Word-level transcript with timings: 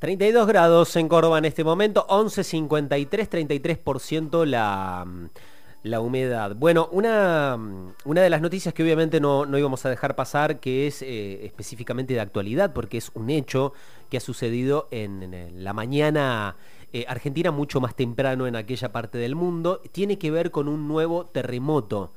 32 0.00 0.46
grados 0.46 0.96
en 0.96 1.08
Córdoba 1.08 1.36
en 1.36 1.44
este 1.44 1.62
momento, 1.62 2.06
11.53, 2.08 3.28
33% 3.28 4.46
la, 4.46 5.06
la 5.82 6.00
humedad. 6.00 6.56
Bueno, 6.56 6.88
una, 6.90 7.58
una, 8.06 8.22
de 8.22 8.30
las 8.30 8.40
noticias 8.40 8.72
que 8.72 8.82
obviamente 8.82 9.20
no, 9.20 9.44
no 9.44 9.58
íbamos 9.58 9.84
a 9.84 9.90
dejar 9.90 10.16
pasar, 10.16 10.58
que 10.58 10.86
es 10.86 11.02
eh, 11.02 11.44
específicamente 11.44 12.14
de 12.14 12.20
actualidad, 12.20 12.72
porque 12.72 12.96
es 12.96 13.10
un 13.12 13.28
hecho 13.28 13.74
que 14.08 14.16
ha 14.16 14.20
sucedido 14.20 14.88
en, 14.90 15.62
la 15.62 15.74
mañana 15.74 16.56
eh, 16.94 17.04
argentina, 17.06 17.50
mucho 17.50 17.82
más 17.82 17.94
temprano 17.94 18.46
en 18.46 18.56
aquella 18.56 18.92
parte 18.92 19.18
del 19.18 19.34
mundo, 19.34 19.82
tiene 19.92 20.18
que 20.18 20.30
ver 20.30 20.50
con 20.50 20.66
un 20.66 20.88
nuevo 20.88 21.26
terremoto 21.26 22.14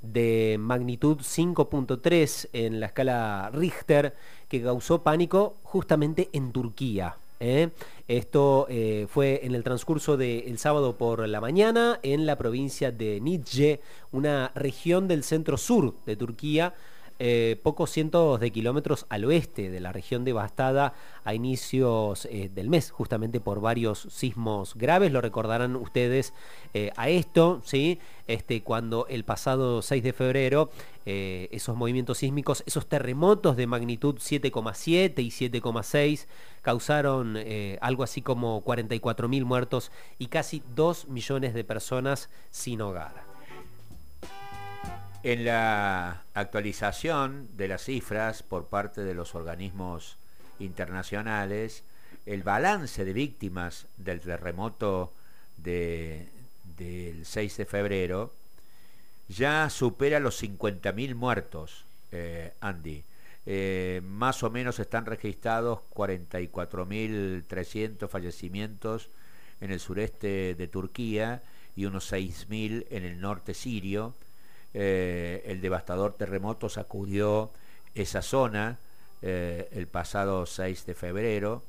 de 0.00 0.56
magnitud 0.58 1.18
5.3 1.18 2.48
en 2.54 2.80
la 2.80 2.86
escala 2.86 3.50
Richter 3.52 4.16
que 4.48 4.62
causó 4.62 5.02
pánico 5.02 5.56
justamente 5.64 6.30
en 6.32 6.50
Turquía. 6.50 7.18
¿Eh? 7.40 7.70
Esto 8.08 8.66
eh, 8.68 9.06
fue 9.08 9.40
en 9.44 9.54
el 9.54 9.64
transcurso 9.64 10.16
del 10.16 10.58
sábado 10.58 10.96
por 10.96 11.26
la 11.28 11.40
mañana 11.40 11.98
en 12.02 12.26
la 12.26 12.36
provincia 12.36 12.92
de 12.92 13.20
Nice, 13.20 13.80
una 14.12 14.52
región 14.54 15.08
del 15.08 15.24
centro 15.24 15.56
sur 15.56 15.94
de 16.06 16.16
Turquía, 16.16 16.74
eh, 17.18 17.58
pocos 17.62 17.90
cientos 17.90 18.40
de 18.40 18.50
kilómetros 18.50 19.06
al 19.08 19.24
oeste 19.24 19.70
de 19.70 19.80
la 19.80 19.90
región 19.90 20.24
devastada 20.24 20.92
a 21.24 21.32
inicios 21.32 22.26
eh, 22.26 22.50
del 22.54 22.68
mes, 22.68 22.90
justamente 22.90 23.40
por 23.40 23.60
varios 23.60 24.06
sismos 24.10 24.74
graves. 24.74 25.12
Lo 25.12 25.22
recordarán 25.22 25.76
ustedes 25.76 26.34
eh, 26.74 26.90
a 26.96 27.08
esto, 27.08 27.62
¿sí? 27.64 28.00
Este, 28.26 28.62
cuando 28.62 29.06
el 29.08 29.24
pasado 29.24 29.80
6 29.80 30.02
de 30.02 30.12
febrero 30.12 30.70
esos 31.06 31.76
movimientos 31.76 32.18
sísmicos, 32.18 32.64
esos 32.66 32.88
terremotos 32.88 33.56
de 33.56 33.68
magnitud 33.68 34.16
7,7 34.16 35.22
y 35.22 35.28
7,6 35.28 36.26
causaron 36.62 37.38
algo 37.80 38.02
así 38.02 38.22
como 38.22 38.60
44 38.62 39.28
mil 39.28 39.44
muertos 39.44 39.92
y 40.18 40.26
casi 40.26 40.64
2 40.74 41.06
millones 41.06 41.54
de 41.54 41.62
personas 41.62 42.28
sin 42.50 42.80
hogar. 42.80 43.25
En 45.26 45.44
la 45.44 46.22
actualización 46.34 47.48
de 47.56 47.66
las 47.66 47.82
cifras 47.82 48.44
por 48.44 48.66
parte 48.66 49.02
de 49.02 49.12
los 49.12 49.34
organismos 49.34 50.18
internacionales, 50.60 51.82
el 52.26 52.44
balance 52.44 53.04
de 53.04 53.12
víctimas 53.12 53.88
del 53.96 54.20
terremoto 54.20 55.12
del 55.56 56.28
6 57.24 57.56
de 57.56 57.66
febrero 57.66 58.32
ya 59.28 59.68
supera 59.68 60.20
los 60.20 60.40
50.000 60.40 61.16
muertos, 61.16 61.84
eh, 62.12 62.52
Andy. 62.60 63.02
Eh, 63.46 64.02
más 64.04 64.44
o 64.44 64.50
menos 64.50 64.78
están 64.78 65.06
registrados 65.06 65.80
44.300 65.92 68.08
fallecimientos 68.08 69.08
en 69.60 69.72
el 69.72 69.80
sureste 69.80 70.54
de 70.54 70.68
Turquía 70.68 71.42
y 71.74 71.86
unos 71.86 72.12
6.000 72.12 72.86
en 72.90 73.04
el 73.04 73.20
norte 73.20 73.54
sirio 73.54 74.14
eh, 74.78 75.42
el 75.46 75.62
devastador 75.62 76.12
terremoto 76.12 76.68
sacudió 76.68 77.50
esa 77.94 78.20
zona 78.20 78.76
eh, 79.22 79.70
el 79.72 79.86
pasado 79.86 80.44
6 80.44 80.84
de 80.84 80.94
febrero, 80.94 81.62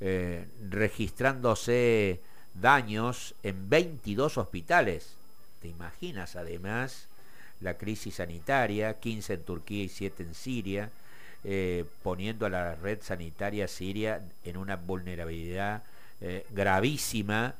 eh, 0.00 0.46
registrándose 0.70 2.20
daños 2.54 3.34
en 3.42 3.68
22 3.68 4.38
hospitales. 4.38 5.16
¿Te 5.60 5.66
imaginas 5.66 6.36
además 6.36 7.08
la 7.60 7.74
crisis 7.74 8.14
sanitaria, 8.14 8.94
15 9.00 9.34
en 9.34 9.42
Turquía 9.42 9.82
y 9.82 9.88
7 9.88 10.22
en 10.22 10.34
Siria, 10.34 10.90
poniendo 12.04 12.46
a 12.46 12.50
la 12.50 12.76
red 12.76 13.00
sanitaria 13.02 13.66
siria 13.66 14.22
en 14.44 14.56
una 14.56 14.76
vulnerabilidad 14.76 15.82
gravísima, 16.50 17.56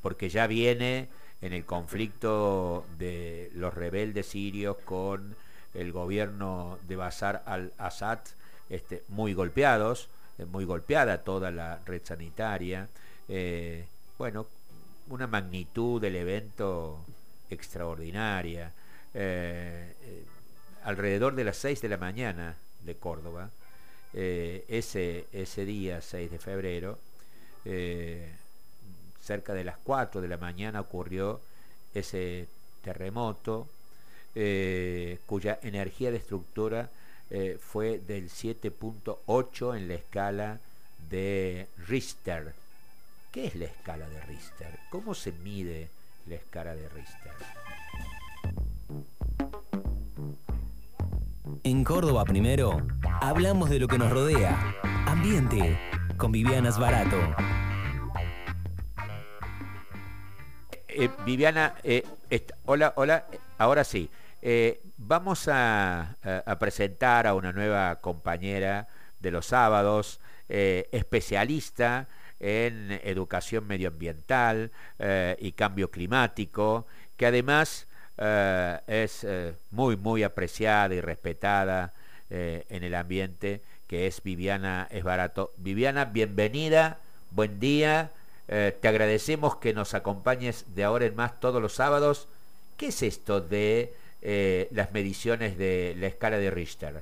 porque 0.00 0.30
ya 0.30 0.46
viene 0.46 1.08
en 1.42 1.52
el 1.52 1.64
conflicto 1.64 2.84
de 2.98 3.50
los 3.54 3.72
rebeldes 3.72 4.26
sirios 4.26 4.76
con 4.84 5.34
el 5.74 5.92
gobierno 5.92 6.78
de 6.86 6.96
Bashar 6.96 7.42
al-Assad, 7.46 8.18
este, 8.68 9.02
muy 9.08 9.34
golpeados, 9.34 10.08
eh, 10.38 10.44
muy 10.44 10.64
golpeada 10.64 11.22
toda 11.22 11.50
la 11.50 11.80
red 11.86 12.02
sanitaria. 12.04 12.88
Eh, 13.28 13.84
bueno, 14.18 14.46
una 15.08 15.26
magnitud 15.26 16.00
del 16.00 16.16
evento 16.16 17.04
extraordinaria. 17.48 18.72
Eh, 19.14 19.94
alrededor 20.84 21.34
de 21.34 21.44
las 21.44 21.56
6 21.56 21.80
de 21.82 21.88
la 21.88 21.96
mañana 21.96 22.56
de 22.84 22.94
Córdoba, 22.96 23.50
ese, 24.12 25.26
ese 25.32 25.64
día, 25.64 26.00
6 26.00 26.30
de 26.30 26.38
febrero, 26.38 26.98
cerca 29.22 29.54
de 29.54 29.64
las 29.64 29.76
4 29.78 30.20
de 30.20 30.28
la 30.28 30.36
mañana 30.36 30.80
ocurrió 30.80 31.40
ese 31.94 32.46
terremoto 32.82 33.68
eh, 34.34 35.18
cuya 35.26 35.58
energía 35.62 36.10
destructora 36.10 36.88
eh, 37.30 37.58
fue 37.60 37.98
del 37.98 38.28
7.8 38.28 39.76
en 39.76 39.88
la 39.88 39.94
escala 39.94 40.58
de 41.10 41.68
Richter. 41.86 42.54
¿Qué 43.32 43.46
es 43.46 43.54
la 43.56 43.66
escala 43.66 44.08
de 44.08 44.20
Richter? 44.22 44.78
¿Cómo 44.90 45.14
se 45.14 45.32
mide 45.32 45.88
la 46.26 46.36
escala 46.36 46.74
de 46.74 46.88
Richter? 46.88 47.32
En 51.62 51.84
Córdoba 51.84 52.24
primero, 52.24 52.80
hablamos 53.20 53.70
de 53.70 53.78
lo 53.78 53.88
que 53.88 53.98
nos 53.98 54.10
rodea. 54.10 54.74
Ambiente, 55.06 55.78
con 56.16 56.32
Vivianas 56.32 56.78
Barato. 56.78 57.18
Eh, 60.92 61.08
Viviana, 61.24 61.74
eh, 61.84 62.04
hola, 62.64 62.92
hola, 62.96 63.24
ahora 63.58 63.84
sí. 63.84 64.10
Eh, 64.42 64.80
vamos 64.96 65.48
a, 65.48 66.16
presentar 66.58 67.26
a 67.26 67.34
una 67.34 67.52
nueva 67.52 68.00
compañera 68.00 68.88
de 69.20 69.30
los 69.30 69.46
sábados, 69.46 70.20
especialista 70.48 72.08
en 72.40 72.98
educación 73.04 73.66
medioambiental 73.66 74.72
y 75.38 75.52
cambio 75.52 75.90
climático, 75.90 76.86
que 77.16 77.26
además 77.26 77.86
es 78.86 79.26
muy, 79.70 79.96
muy 79.96 80.22
apreciada 80.22 80.94
y 80.94 81.00
respetada 81.00 81.92
en 82.30 82.82
el 82.82 82.94
ambiente, 82.94 83.62
que 83.86 84.06
es 84.06 84.22
Viviana 84.22 84.88
Esbarato. 84.90 85.52
Viviana, 85.58 86.06
bienvenida, 86.06 86.98
buen 87.30 87.60
día. 87.60 88.10
Eh, 88.52 88.76
te 88.82 88.88
agradecemos 88.88 89.54
que 89.58 89.72
nos 89.72 89.94
acompañes 89.94 90.74
de 90.74 90.82
ahora 90.82 91.04
en 91.04 91.14
más 91.14 91.38
todos 91.38 91.62
los 91.62 91.76
sábados. 91.76 92.26
¿Qué 92.76 92.88
es 92.88 93.00
esto 93.02 93.40
de 93.40 93.94
eh, 94.22 94.66
las 94.72 94.90
mediciones 94.90 95.56
de 95.56 95.94
la 95.96 96.08
escala 96.08 96.36
de 96.36 96.50
Richter? 96.50 97.00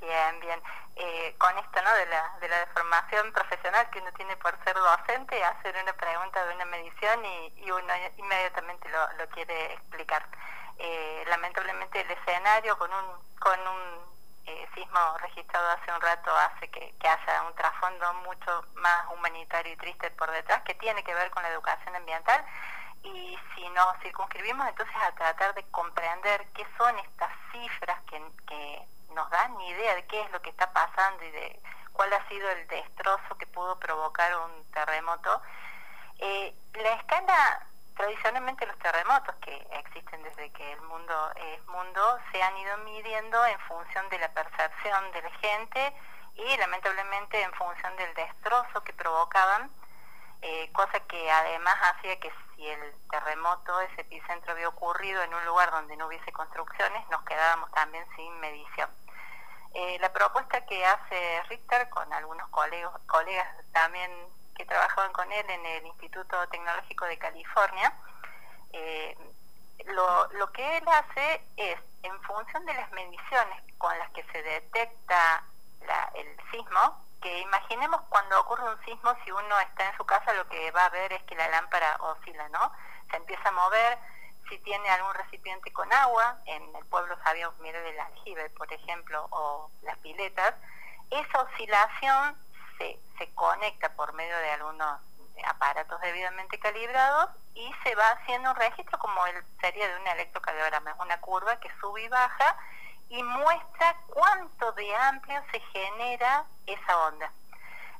Bien, 0.00 0.40
bien. 0.40 0.60
Eh, 0.94 1.34
con 1.38 1.58
esto 1.58 1.82
¿no? 1.82 1.92
de, 1.96 2.06
la, 2.06 2.38
de 2.40 2.48
la 2.48 2.68
formación 2.72 3.32
profesional 3.32 3.90
que 3.90 3.98
uno 3.98 4.12
tiene 4.12 4.36
por 4.36 4.56
ser 4.62 4.76
docente, 4.76 5.42
hacer 5.42 5.74
una 5.82 5.92
pregunta 5.94 6.46
de 6.46 6.54
una 6.54 6.66
medición 6.66 7.18
y, 7.24 7.70
uno 7.72 7.92
inmediatamente 8.16 8.88
lo, 8.90 9.12
lo 9.18 9.28
quiere 9.30 9.72
explicar. 9.72 10.24
lamentablemente 11.26 12.00
el 12.00 12.10
escenario 12.12 12.78
con 12.78 12.90
un, 12.92 13.06
con 13.40 13.58
un 13.58 14.11
eh, 14.46 14.68
sismo 14.74 14.98
registrado 15.18 15.70
hace 15.70 15.92
un 15.92 16.00
rato 16.00 16.34
hace 16.36 16.68
que, 16.68 16.94
haya 17.00 17.42
un 17.42 17.54
trasfondo 17.54 18.14
mucho 18.14 18.64
más 18.74 19.06
humanitario 19.12 19.72
y 19.72 19.76
triste 19.76 20.10
por 20.12 20.30
detrás 20.30 20.62
que 20.62 20.74
tiene 20.74 21.02
que 21.04 21.14
ver 21.14 21.30
con 21.30 21.42
la 21.42 21.50
educación 21.50 21.94
ambiental. 21.94 22.44
Y 23.02 23.38
si 23.54 23.68
nos 23.70 23.98
circunscribimos 24.00 24.66
entonces 24.68 24.96
a 24.96 25.12
tratar 25.12 25.54
de 25.54 25.64
comprender 25.70 26.46
qué 26.54 26.66
son 26.78 26.98
estas 27.00 27.30
cifras 27.52 28.00
que, 28.08 28.22
que 28.46 28.86
nos 29.14 29.28
dan 29.30 29.56
ni 29.58 29.68
idea 29.70 29.94
de 29.94 30.06
qué 30.06 30.20
es 30.22 30.30
lo 30.30 30.40
que 30.40 30.50
está 30.50 30.72
pasando 30.72 31.24
y 31.24 31.30
de 31.30 31.60
cuál 31.92 32.12
ha 32.12 32.28
sido 32.28 32.48
el 32.50 32.66
destrozo 32.68 33.36
que 33.38 33.46
pudo 33.46 33.78
provocar 33.78 34.36
un 34.36 34.64
terremoto, 34.72 35.42
eh, 36.18 36.54
la 36.74 36.92
escala 36.94 37.66
tradicionalmente 37.96 38.66
los 38.66 38.78
terremotos 38.78 39.34
que 39.36 39.54
existen 39.72 40.22
desde 40.22 40.50
que 40.50 40.72
el 40.72 40.80
mundo 40.82 41.32
es 41.36 41.66
mundo 41.66 42.18
se 42.30 42.42
han 42.42 42.56
ido 42.56 42.76
midiendo 42.78 43.44
en 43.46 43.58
función 43.60 44.08
de 44.08 44.18
la 44.18 44.28
percepción 44.32 45.12
de 45.12 45.22
la 45.22 45.30
gente 45.30 45.94
y 46.34 46.56
lamentablemente 46.56 47.42
en 47.42 47.52
función 47.54 47.96
del 47.96 48.14
destrozo 48.14 48.82
que 48.84 48.92
provocaban, 48.92 49.70
eh, 50.40 50.70
cosa 50.72 51.00
que 51.00 51.30
además 51.30 51.76
hacía 51.94 52.18
que 52.18 52.32
si 52.56 52.66
el 52.68 52.94
terremoto, 53.10 53.80
ese 53.80 54.02
epicentro 54.02 54.52
había 54.52 54.68
ocurrido 54.68 55.22
en 55.22 55.34
un 55.34 55.44
lugar 55.44 55.70
donde 55.70 55.96
no 55.96 56.06
hubiese 56.06 56.32
construcciones, 56.32 57.06
nos 57.08 57.22
quedábamos 57.24 57.70
también 57.72 58.04
sin 58.16 58.40
medición. 58.40 58.88
Eh, 59.74 59.98
la 60.00 60.12
propuesta 60.12 60.64
que 60.66 60.84
hace 60.84 61.42
Richter 61.48 61.88
con 61.88 62.12
algunos 62.12 62.48
colegas, 62.48 62.92
colegas 63.06 63.48
también 63.72 64.10
trabajaban 64.64 65.12
con 65.12 65.30
él 65.32 65.48
en 65.48 65.66
el 65.66 65.86
Instituto 65.86 66.48
Tecnológico 66.48 67.04
de 67.06 67.18
California, 67.18 67.92
eh, 68.72 69.16
lo, 69.86 70.52
que 70.52 70.76
él 70.76 70.84
hace 70.88 71.44
es, 71.56 71.78
en 72.02 72.22
función 72.22 72.64
de 72.66 72.74
las 72.74 72.90
mediciones 72.92 73.62
con 73.78 73.96
las 73.98 74.10
que 74.10 74.22
se 74.24 74.42
detecta 74.42 75.44
el 76.14 76.36
sismo, 76.50 77.04
que 77.20 77.40
imaginemos 77.40 78.00
cuando 78.08 78.40
ocurre 78.40 78.68
un 78.68 78.84
sismo, 78.84 79.14
si 79.24 79.30
uno 79.30 79.60
está 79.60 79.88
en 79.88 79.96
su 79.96 80.04
casa, 80.04 80.32
lo 80.34 80.48
que 80.48 80.70
va 80.70 80.86
a 80.86 80.90
ver 80.90 81.12
es 81.12 81.22
que 81.24 81.34
la 81.34 81.48
lámpara 81.48 81.96
oscila, 82.00 82.48
¿no? 82.48 82.72
Se 83.10 83.16
empieza 83.16 83.48
a 83.48 83.52
mover, 83.52 83.98
si 84.48 84.58
tiene 84.58 84.88
algún 84.90 85.14
recipiente 85.14 85.72
con 85.72 85.92
agua, 85.92 86.38
en 86.46 86.74
el 86.74 86.84
pueblo 86.86 87.16
sabíamos 87.24 87.58
mirar 87.60 87.82
el 87.82 87.98
aljibe, 87.98 88.50
por 88.50 88.72
ejemplo, 88.72 89.26
o 89.30 89.70
las 89.82 89.96
piletas, 89.98 90.54
esa 91.10 91.42
oscilación 91.42 92.36
se, 92.78 92.98
se 93.22 93.32
conecta 93.34 93.88
por 93.94 94.12
medio 94.14 94.36
de 94.36 94.50
algunos 94.50 95.00
aparatos 95.46 96.00
debidamente 96.00 96.58
calibrados 96.58 97.30
y 97.54 97.72
se 97.84 97.94
va 97.94 98.10
haciendo 98.10 98.50
un 98.50 98.56
registro 98.56 98.98
como 98.98 99.24
el 99.26 99.44
sería 99.60 99.88
de 99.88 99.96
un 99.96 100.06
electrocardiograma, 100.08 100.90
es 100.90 100.96
una 100.98 101.20
curva 101.20 101.58
que 101.60 101.70
sube 101.80 102.02
y 102.02 102.08
baja 102.08 102.56
y 103.08 103.22
muestra 103.22 103.96
cuánto 104.08 104.72
de 104.72 104.96
amplio 104.96 105.40
se 105.52 105.60
genera 105.60 106.44
esa 106.66 106.98
onda. 107.06 107.30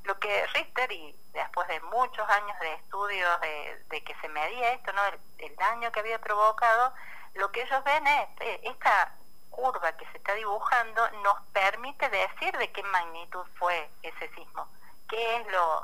Lo 0.03 0.19
que 0.19 0.45
Richter, 0.47 0.91
y 0.91 1.15
después 1.31 1.67
de 1.69 1.79
muchos 1.81 2.27
años 2.29 2.59
de 2.59 2.73
estudios 2.73 3.41
de, 3.41 4.03
que 4.03 4.15
se 4.19 4.27
medía 4.27 4.73
esto, 4.73 4.91
¿no? 4.91 5.01
El, 5.37 5.55
daño 5.55 5.91
que 5.93 6.01
había 6.01 6.19
provocado, 6.19 6.93
lo 7.35 7.49
que 7.51 7.61
ellos 7.61 7.83
ven 7.85 8.05
es 8.05 8.29
eh, 8.41 8.59
esta 8.63 9.15
curva 9.49 9.95
que 9.95 10.05
se 10.07 10.17
está 10.17 10.33
dibujando 10.33 11.09
nos 11.21 11.39
permite 11.53 12.09
decir 12.09 12.57
de 12.57 12.71
qué 12.71 12.83
magnitud 12.83 13.45
fue 13.57 13.89
ese 14.01 14.27
sismo, 14.33 14.67
qué 15.09 15.37
es 15.37 15.47
lo, 15.51 15.83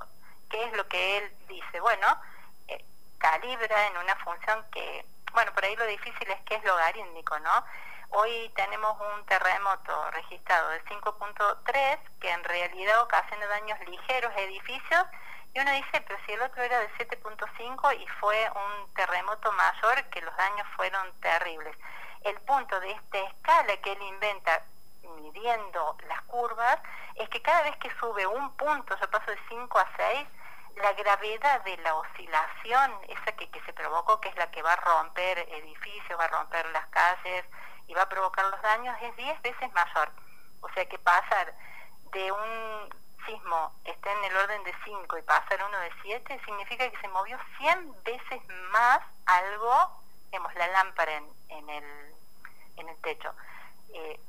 qué 0.50 0.64
es 0.66 0.74
lo 0.74 0.88
que 0.88 1.18
él 1.18 1.34
dice. 1.48 1.80
Bueno, 1.80 2.08
eh, 2.68 2.84
calibra 3.18 3.88
en 3.88 3.98
una 3.98 4.16
función 4.18 4.66
que, 4.72 5.06
bueno, 5.34 5.54
por 5.54 5.64
ahí 5.64 5.76
lo 5.76 5.86
difícil 5.86 6.30
es 6.30 6.42
que 6.42 6.56
es 6.56 6.64
logarítmico, 6.64 7.40
¿no? 7.40 7.66
Hoy 8.12 8.52
tenemos 8.56 8.98
un 9.00 9.26
terremoto 9.28 10.12
registrado 10.12 10.70
de 10.70 10.84
5.3 10.86 12.00
que 12.20 12.32
en 12.32 12.44
realidad 12.44 13.02
ocasiona 13.04 13.46
daños 13.46 13.80
ligeros 13.88 14.34
a 14.36 14.40
edificios 14.40 15.06
y 15.54 15.60
uno 15.60 15.72
dice, 15.72 16.02
pero 16.08 16.20
si 16.26 16.34
el 16.34 16.42
otro 16.42 16.62
era 16.62 16.80
de 16.80 16.90
7.5 16.94 18.00
y 18.00 18.08
fue 18.20 18.50
un 18.50 18.94
terremoto 18.94 19.52
mayor 19.52 20.04
que 20.10 20.22
los 20.22 20.36
daños 20.38 20.68
fueron 20.76 21.12
terribles. 21.22 21.76
El 22.22 22.40
punto 22.42 22.80
de 22.80 22.92
esta 22.92 23.20
escala 23.20 23.78
que 23.78 23.92
él 23.92 24.02
inventa 24.02 24.64
midiendo 25.04 25.98
las 26.08 26.22
curvas 26.24 26.80
es 27.16 27.30
que 27.30 27.42
cada 27.42 27.64
vez 27.64 27.76
que 27.78 27.92
sube 28.00 28.26
un 28.26 28.56
punto, 28.56 28.98
yo 29.00 29.10
paso 29.10 29.32
de 29.32 29.40
5 29.50 29.80
a 29.80 29.88
6, 29.98 30.28
la 30.76 30.94
gravedad 30.94 31.64
de 31.64 31.78
la 31.78 31.96
oscilación, 31.96 32.94
esa 33.08 33.32
que, 33.34 33.50
se 33.66 33.74
provocó, 33.74 34.20
que 34.22 34.30
es 34.30 34.36
la 34.36 34.50
que 34.52 34.62
va 34.62 34.74
a 34.74 34.76
romper 34.78 35.40
edificios, 35.40 36.20
va 36.20 36.26
a 36.26 36.28
romper 36.30 36.66
las 36.70 36.88
calles, 36.88 37.46
y 37.88 37.94
va 37.94 38.04
a 38.04 38.10
provocar 38.10 38.46
los 38.46 38.62
daños 38.62 38.96
es 39.02 39.16
10 39.16 39.42
veces 39.42 39.74
mayor. 39.74 40.12
O 40.62 40.70
sea 40.70 40.86
que 40.88 41.00
pasar 41.00 41.54
de 42.12 42.32
un 42.32 42.90
sismo 43.26 43.74
que 43.84 43.92
esté 43.92 44.12
en 44.12 44.24
el 44.26 44.38
orden 44.38 44.64
de 44.64 44.74
5 44.86 45.18
y 45.18 45.22
pasar 45.24 45.64
uno 45.68 45.78
de 45.80 45.92
7 46.04 46.40
significa 46.46 46.90
que 46.90 46.98
se 46.98 47.08
movió 47.08 47.38
100 47.58 48.04
veces 48.04 48.42
más 48.72 49.00
algo, 49.26 50.02
vemos 50.32 50.54
la 50.56 50.68
lámpara 50.68 51.14
en, 51.14 51.28
en, 51.50 51.70
el, 51.70 52.16
en 52.78 52.90
el 52.90 52.98
techo. 53.02 53.34
Eh, 53.94 54.20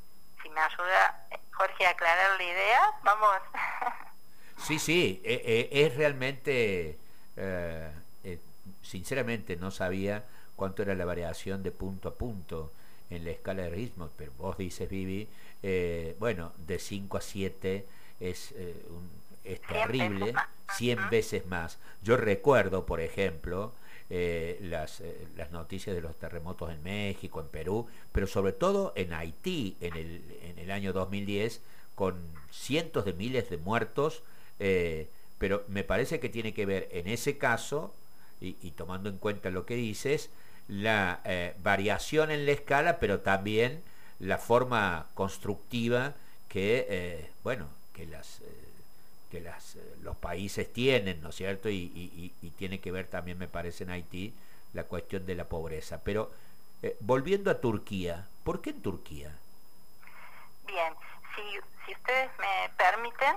si 0.43 0.49
me 0.51 0.61
ayuda 0.61 1.29
Jorge 1.53 1.87
a 1.87 1.91
aclarar 1.91 2.37
la 2.37 2.45
idea, 2.45 2.81
vamos. 3.03 3.37
sí, 4.67 4.79
sí, 4.79 5.21
eh, 5.25 5.43
eh, 5.45 5.69
es 5.87 5.95
realmente, 5.97 6.99
sinceramente 8.83 9.57
no 9.57 9.71
sabía 9.71 10.25
cuánto 10.57 10.83
era 10.83 10.95
la 10.95 11.05
variación 11.05 11.63
de 11.63 11.71
punto 11.71 12.09
a 12.11 12.15
punto 12.15 12.73
en 13.11 13.25
la 13.25 13.31
escala 13.31 13.63
de 13.63 13.71
ritmos, 13.71 14.11
pero 14.17 14.33
vos 14.39 14.57
dices, 14.57 14.89
Vivi, 14.89 15.29
eh, 15.63 16.17
bueno, 16.19 16.53
de 16.59 16.79
5 16.79 17.19
a 17.19 17.21
7 17.21 17.87
es, 18.21 18.53
eh, 18.53 18.83
es 19.45 19.61
terrible, 19.63 20.33
100 20.77 21.11
veces 21.11 21.47
más. 21.47 21.79
Yo 22.03 22.17
recuerdo, 22.17 22.87
por 22.87 23.01
ejemplo, 23.01 23.73
eh, 24.11 24.59
las, 24.61 25.03
las 25.37 25.51
noticias 25.53 25.95
de 25.97 26.03
los 26.03 26.17
terremotos 26.17 26.71
en 26.71 26.83
México, 26.83 27.41
en 27.41 27.49
Perú, 27.49 27.87
pero 28.13 28.27
sobre 28.27 28.53
todo 28.53 28.93
en 28.97 29.13
Haití 29.13 29.77
en 29.81 29.97
el, 29.97 30.23
en 30.43 30.59
el 30.59 30.71
año 30.71 30.93
2010, 30.93 31.61
con 31.95 32.17
cientos 32.51 33.05
de 33.05 33.13
miles 33.13 33.49
de 33.51 33.59
muertos, 33.59 34.23
pero 35.39 35.65
me 35.69 35.85
parece 35.85 36.21
que 36.21 36.29
tiene 36.29 36.53
que 36.53 36.67
ver 36.67 36.89
en 36.93 37.07
ese 37.07 37.39
caso, 37.39 37.95
y, 38.41 38.71
tomando 38.73 39.09
en 39.09 39.19
cuenta 39.19 39.51
lo 39.51 39.67
que 39.67 39.75
dices, 39.75 40.31
la 40.69 41.21
eh, 41.25 41.55
variación 41.63 42.31
en 42.31 42.47
la 42.47 42.53
escala, 42.53 42.99
pero 42.99 43.21
también 43.21 43.83
la 44.19 44.39
forma 44.39 45.07
constructiva 45.15 46.15
que, 46.49 46.87
eh, 46.89 47.31
bueno, 47.43 47.69
que 47.93 48.07
las... 48.07 48.41
Eh, 49.31 49.39
que 49.39 49.41
las, 49.41 49.77
los 50.03 50.17
países 50.17 50.73
tienen, 50.73 51.23
¿no 51.23 51.31
es 51.31 51.37
cierto? 51.37 51.69
Y, 51.69 52.33
tiene 52.59 52.81
que 52.81 52.93
ver 52.93 53.07
también, 53.07 53.39
me 53.39 53.49
parece, 53.49 53.85
en 53.85 53.91
Haití, 53.91 54.35
la 54.75 54.85
cuestión 54.85 55.25
de 55.25 55.35
la 55.35 55.45
pobreza. 55.45 56.01
Pero 56.05 56.31
volviendo 57.01 57.51
a 57.51 57.61
Turquía, 57.61 58.27
¿por 58.45 58.61
qué 58.61 58.71
en 58.71 58.83
Turquía? 58.83 59.33
Bien, 60.67 60.95
si, 61.35 61.43
si 61.87 61.93
ustedes 61.93 62.31
me 62.39 62.71
permiten, 62.77 63.37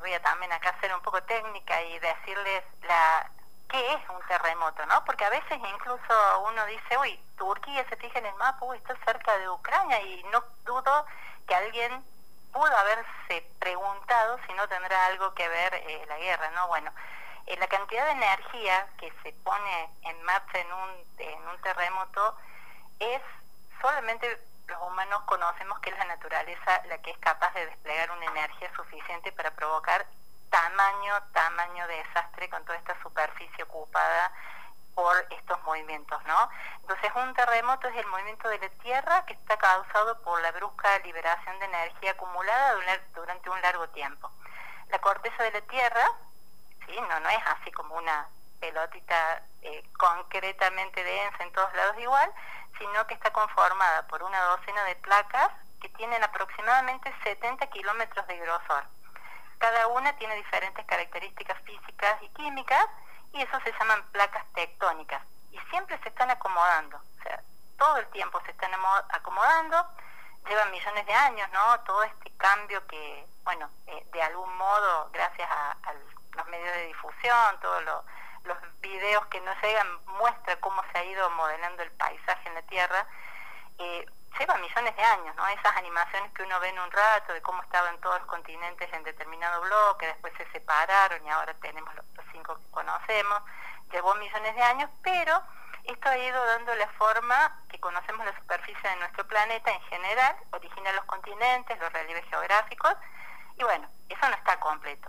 voy 0.00 0.12
a 0.12 0.22
también 0.22 0.52
acá 0.52 0.70
hacer 0.70 0.94
un 0.94 1.02
poco 1.02 1.22
técnica 1.24 1.82
y 1.82 1.98
decirles 1.98 2.62
la, 2.82 3.30
qué 3.68 3.94
es 3.94 4.00
un 4.10 4.26
terremoto, 4.28 4.86
¿no? 4.86 5.04
Porque 5.04 5.24
a 5.24 5.30
veces 5.30 5.58
incluso 5.58 6.14
uno 6.48 6.66
dice, 6.66 6.98
uy, 6.98 7.18
Turquía 7.36 7.86
se 7.88 7.96
fija 7.96 8.18
en 8.18 8.26
el 8.26 8.34
mapa, 8.36 8.64
uy, 8.64 8.78
está 8.78 8.96
cerca 9.04 9.36
de 9.38 9.48
Ucrania 9.50 10.00
y 10.02 10.22
no 10.32 10.42
dudo 10.64 11.06
que 11.46 11.54
alguien 11.54 12.04
pudo 12.52 12.76
haberse 12.76 13.48
preguntado 13.58 14.38
si 14.46 14.52
no 14.54 14.68
tendrá 14.68 15.06
algo 15.06 15.34
que 15.34 15.48
ver 15.48 15.74
eh, 15.74 16.04
la 16.08 16.18
guerra, 16.18 16.50
¿no? 16.50 16.68
Bueno, 16.68 16.92
eh, 17.46 17.56
la 17.56 17.66
cantidad 17.66 18.06
de 18.06 18.12
energía 18.12 18.86
que 18.98 19.12
se 19.22 19.32
pone 19.44 19.90
en 20.02 20.22
marcha 20.22 20.58
en 20.58 20.72
un, 20.72 20.90
en 21.18 21.48
un 21.48 21.60
terremoto 21.62 22.36
es 23.00 23.22
solamente 23.80 24.38
los 24.68 24.80
humanos 24.82 25.22
conocemos 25.22 25.78
que 25.80 25.90
es 25.90 25.98
la 25.98 26.04
naturaleza 26.04 26.82
la 26.86 26.98
que 26.98 27.10
es 27.10 27.18
capaz 27.18 27.52
de 27.54 27.66
desplegar 27.66 28.10
una 28.12 28.26
energía 28.26 28.70
suficiente 28.76 29.32
para 29.32 29.50
provocar 29.50 30.06
tamaño, 30.50 31.14
tamaño 31.32 31.86
de 31.88 31.96
desastre 31.96 32.48
con 32.48 32.64
toda 32.64 32.78
esta 32.78 33.00
superficie 33.02 33.64
ocupada 33.64 34.32
por 34.94 35.26
estos 35.30 35.62
movimientos, 35.64 36.22
¿no? 36.24 36.48
Entonces 36.80 37.10
un 37.14 37.34
terremoto 37.34 37.88
es 37.88 37.96
el 37.96 38.06
movimiento 38.06 38.48
de 38.48 38.58
la 38.58 38.68
Tierra 38.68 39.24
que 39.26 39.34
está 39.34 39.56
causado 39.56 40.20
por 40.22 40.40
la 40.42 40.52
brusca 40.52 40.98
liberación 41.00 41.58
de 41.58 41.64
energía 41.66 42.12
acumulada 42.12 42.74
durante 43.14 43.50
un 43.50 43.60
largo 43.62 43.88
tiempo. 43.90 44.30
La 44.88 44.98
corteza 44.98 45.42
de 45.44 45.52
la 45.52 45.60
Tierra, 45.62 46.06
¿sí? 46.86 47.00
No, 47.08 47.20
no 47.20 47.28
es 47.28 47.46
así 47.46 47.72
como 47.72 47.94
una 47.96 48.28
pelotita 48.60 49.42
eh, 49.62 49.82
concretamente 49.98 51.02
densa 51.02 51.42
en 51.42 51.52
todos 51.52 51.72
lados 51.74 51.96
igual, 51.98 52.32
sino 52.78 53.06
que 53.06 53.14
está 53.14 53.32
conformada 53.32 54.06
por 54.06 54.22
una 54.22 54.40
docena 54.42 54.84
de 54.84 54.96
placas 54.96 55.50
que 55.80 55.88
tienen 55.90 56.22
aproximadamente 56.22 57.12
70 57.24 57.66
kilómetros 57.68 58.26
de 58.28 58.38
grosor. 58.38 58.84
Cada 59.58 59.88
una 59.88 60.12
tiene 60.16 60.36
diferentes 60.36 60.84
características 60.86 61.60
físicas 61.62 62.22
y 62.22 62.28
químicas 62.30 62.86
y 63.32 63.42
eso 63.42 63.58
se 63.64 63.72
llaman 63.72 64.02
placas 64.12 64.44
tectónicas 64.54 65.22
y 65.50 65.58
siempre 65.70 65.98
se 66.02 66.08
están 66.08 66.30
acomodando, 66.30 66.96
o 66.96 67.22
sea, 67.22 67.42
todo 67.78 67.96
el 67.98 68.06
tiempo 68.08 68.40
se 68.44 68.52
están 68.52 68.70
acomodando, 69.10 69.86
llevan 70.48 70.70
millones 70.70 71.06
de 71.06 71.14
años, 71.14 71.48
¿no? 71.52 71.80
Todo 71.80 72.02
este 72.04 72.30
cambio 72.36 72.86
que, 72.86 73.26
bueno, 73.44 73.68
eh, 73.86 74.06
de 74.12 74.22
algún 74.22 74.56
modo, 74.56 75.10
gracias 75.12 75.48
a, 75.50 75.76
los 76.36 76.46
medios 76.46 76.74
de 76.74 76.86
difusión, 76.86 77.60
todos 77.60 77.82
los 78.44 78.56
videos 78.80 79.26
que 79.26 79.40
nos 79.42 79.60
llegan, 79.60 79.86
muestra 80.06 80.56
cómo 80.60 80.82
se 80.90 80.98
ha 80.98 81.04
ido 81.04 81.28
modelando 81.30 81.82
el 81.82 81.90
paisaje 81.92 82.48
en 82.48 82.54
la 82.54 82.62
Tierra. 82.62 83.06
Eh, 83.78 84.06
lleva 84.38 84.56
millones 84.58 84.96
de 84.96 85.02
años, 85.02 85.34
¿no? 85.36 85.46
Esas 85.48 85.76
animaciones 85.76 86.32
que 86.32 86.42
uno 86.42 86.58
ve 86.60 86.68
en 86.68 86.78
un 86.78 86.90
rato 86.90 87.32
de 87.32 87.42
cómo 87.42 87.62
estaban 87.62 87.98
todos 88.00 88.18
los 88.20 88.28
continentes 88.28 88.88
en 88.92 89.04
determinado 89.04 89.60
bloque, 89.62 90.06
después 90.06 90.32
se 90.36 90.50
separaron 90.52 91.24
y 91.24 91.30
ahora 91.30 91.54
tenemos 91.54 91.94
los, 91.94 92.04
cinco 92.32 92.56
que 92.56 92.70
conocemos, 92.70 93.42
llevó 93.92 94.14
millones 94.14 94.54
de 94.54 94.62
años, 94.62 94.90
pero 95.02 95.42
esto 95.84 96.08
ha 96.08 96.16
ido 96.16 96.44
dando 96.46 96.74
la 96.76 96.88
forma 96.88 97.60
que 97.68 97.78
conocemos 97.78 98.24
la 98.24 98.34
superficie 98.38 98.88
de 98.88 98.96
nuestro 98.96 99.26
planeta 99.26 99.70
en 99.70 99.80
general, 99.82 100.36
origina 100.52 100.92
los 100.92 101.04
continentes, 101.04 101.78
los 101.78 101.92
relieves 101.92 102.24
geográficos, 102.30 102.94
y 103.58 103.64
bueno, 103.64 103.86
eso 104.08 104.28
no 104.28 104.34
está 104.34 104.58
completo. 104.60 105.08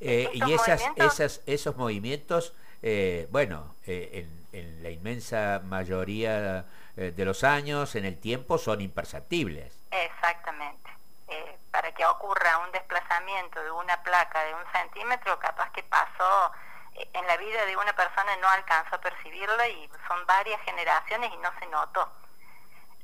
Eh, 0.00 0.30
y 0.32 0.52
esas, 0.52 0.82
esas, 0.96 1.42
esos 1.46 1.76
movimientos, 1.76 2.54
eh, 2.80 3.28
bueno, 3.30 3.74
eh, 3.86 4.26
en, 4.52 4.58
en 4.58 4.82
la 4.82 4.90
inmensa 4.90 5.60
mayoría 5.64 6.64
eh, 6.96 7.10
de 7.10 7.24
los 7.24 7.44
años, 7.44 7.94
en 7.94 8.04
el 8.04 8.20
tiempo, 8.20 8.58
son 8.58 8.80
imperceptibles. 8.80 9.78
Exactamente. 9.90 10.90
Eh, 11.28 11.58
para 11.70 11.92
que 11.92 12.04
ocurra 12.06 12.58
un 12.58 12.72
desplazamiento 12.72 13.62
de 13.62 13.70
una 13.70 14.02
placa 14.02 14.44
de 14.44 14.54
un 14.54 14.62
centímetro, 14.72 15.38
capaz 15.38 15.70
que 15.72 15.82
pasó 15.82 16.52
eh, 16.94 17.08
en 17.12 17.26
la 17.26 17.36
vida 17.36 17.64
de 17.66 17.76
una 17.76 17.92
persona 17.94 18.36
no 18.36 18.48
alcanzó 18.48 18.96
a 18.96 19.00
percibirlo 19.00 19.66
y 19.66 19.90
son 20.06 20.24
varias 20.26 20.60
generaciones 20.62 21.32
y 21.32 21.36
no 21.38 21.50
se 21.58 21.66
notó. 21.66 22.08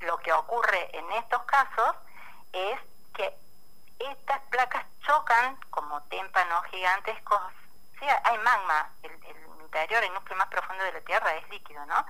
Lo 0.01 0.17
que 0.19 0.33
ocurre 0.33 0.97
en 0.97 1.11
estos 1.13 1.43
casos 1.43 1.97
es 2.53 2.79
que 3.15 3.35
estas 3.99 4.41
placas 4.51 4.85
chocan, 5.07 5.57
como 5.71 6.03
témpanos 6.05 6.65
gigantescos, 6.67 7.41
sí, 7.99 8.07
hay 8.25 8.39
magma, 8.39 8.91
el, 9.03 9.13
interior, 9.61 10.03
el 10.03 10.15
núcleo 10.15 10.39
más 10.39 10.49
profundo 10.49 10.83
de 10.85 10.93
la 10.93 11.01
Tierra 11.03 11.35
es 11.35 11.49
líquido, 11.51 11.85
¿no? 11.87 12.05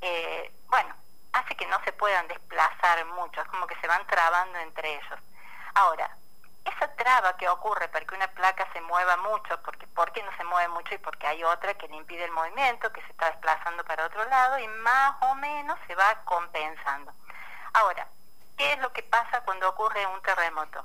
Eh, 0.00 0.52
bueno, 0.68 0.94
hace 1.32 1.56
que 1.56 1.66
no 1.66 1.82
se 1.84 1.92
puedan 1.92 2.26
desplazar 2.28 3.04
mucho, 3.06 3.40
es 3.40 3.48
como 3.48 3.66
que 3.66 3.78
se 3.80 3.86
van 3.86 4.06
trabando 4.06 4.58
entre 4.58 4.94
ellos. 4.94 5.20
Ahora, 5.74 6.16
esa 6.64 6.94
traba 6.94 7.36
que 7.36 7.48
ocurre 7.48 7.88
para 7.88 8.04
que 8.04 8.14
una 8.14 8.28
placa 8.28 8.68
se 8.72 8.80
mueva 8.82 9.16
mucho, 9.18 9.60
porque 9.62 9.86
¿por 9.88 10.12
qué 10.12 10.22
no 10.22 10.36
se 10.36 10.44
mueve 10.44 10.68
mucho? 10.68 10.94
Y 10.94 10.98
porque 10.98 11.26
hay 11.26 11.42
otra 11.44 11.74
que 11.74 11.88
le 11.88 11.96
impide 11.96 12.24
el 12.24 12.32
movimiento, 12.32 12.92
que 12.92 13.02
se 13.02 13.10
está 13.10 13.26
desplazando 13.30 13.84
para 13.84 14.06
otro 14.06 14.24
lado 14.26 14.58
y 14.58 14.68
más 14.68 15.16
o 15.22 15.34
menos 15.36 15.78
se 15.86 15.94
va 15.94 16.22
compensando. 16.24 17.12
Ahora, 17.74 18.06
¿qué 18.58 18.72
es 18.72 18.78
lo 18.80 18.92
que 18.92 19.02
pasa 19.02 19.42
cuando 19.42 19.68
ocurre 19.68 20.06
un 20.06 20.20
terremoto? 20.22 20.84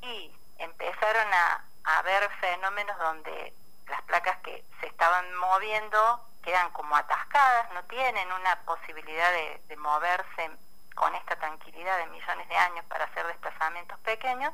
Y 0.00 0.34
empezaron 0.58 1.32
a, 1.32 1.64
a 1.84 2.02
ver 2.02 2.30
fenómenos 2.40 2.98
donde 2.98 3.54
las 3.88 4.02
placas 4.02 4.38
que 4.38 4.64
se 4.80 4.86
estaban 4.86 5.34
moviendo 5.34 6.20
quedan 6.44 6.70
como 6.72 6.94
atascadas, 6.94 7.72
no 7.72 7.82
tienen 7.84 8.30
una 8.30 8.60
posibilidad 8.64 9.32
de, 9.32 9.76
moverse 9.76 10.50
con 10.94 11.14
esta 11.14 11.36
tranquilidad 11.36 11.98
de 11.98 12.06
millones 12.06 12.48
de 12.48 12.56
años 12.56 12.84
para 12.86 13.04
hacer 13.04 13.26
desplazamientos 13.26 13.98
pequeños, 14.00 14.52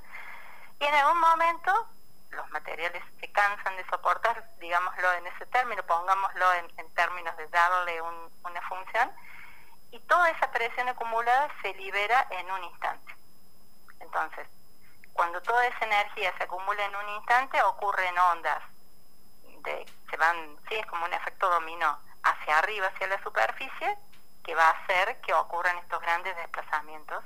y 0.80 0.84
en 0.84 0.94
algún 0.94 1.20
momento 1.20 1.88
los 2.30 2.48
materiales 2.50 3.02
se 3.20 3.30
cansan 3.30 3.76
de 3.76 3.84
soportar, 3.86 4.42
digámoslo 4.58 5.12
en 5.14 5.26
ese 5.26 5.46
término, 5.46 5.82
pongámoslo 5.84 6.52
en, 6.54 6.94
términos 6.94 7.36
de 7.36 7.46
darle 7.48 8.00
una 8.02 8.60
función, 8.68 9.12
y 9.90 10.00
toda 10.00 10.30
esa 10.30 10.50
presión 10.50 10.88
acumulada 10.88 11.48
se 11.62 11.74
libera 11.74 12.26
en 12.30 12.50
un 12.50 12.64
instante. 12.64 13.14
Entonces, 14.00 14.48
cuando 15.12 15.40
toda 15.42 15.66
esa 15.66 15.84
energía 15.84 16.32
se 16.38 16.44
acumula 16.44 16.84
en 16.84 16.96
un 16.96 17.08
instante, 17.10 17.62
ocurren 17.62 18.18
ondas, 18.18 18.62
de, 19.62 19.86
se 20.10 20.16
van, 20.16 20.58
sí, 20.68 20.74
es 20.74 20.86
como 20.86 21.04
un 21.04 21.12
efecto 21.12 21.48
dominó, 21.48 21.98
hacia 22.22 22.58
arriba, 22.58 22.88
hacia 22.88 23.06
la 23.06 23.22
superficie, 23.22 23.98
que 24.44 24.54
va 24.54 24.68
a 24.68 24.70
hacer 24.70 25.20
que 25.20 25.32
ocurran 25.32 25.78
estos 25.78 26.00
grandes 26.00 26.36
desplazamientos. 26.36 27.24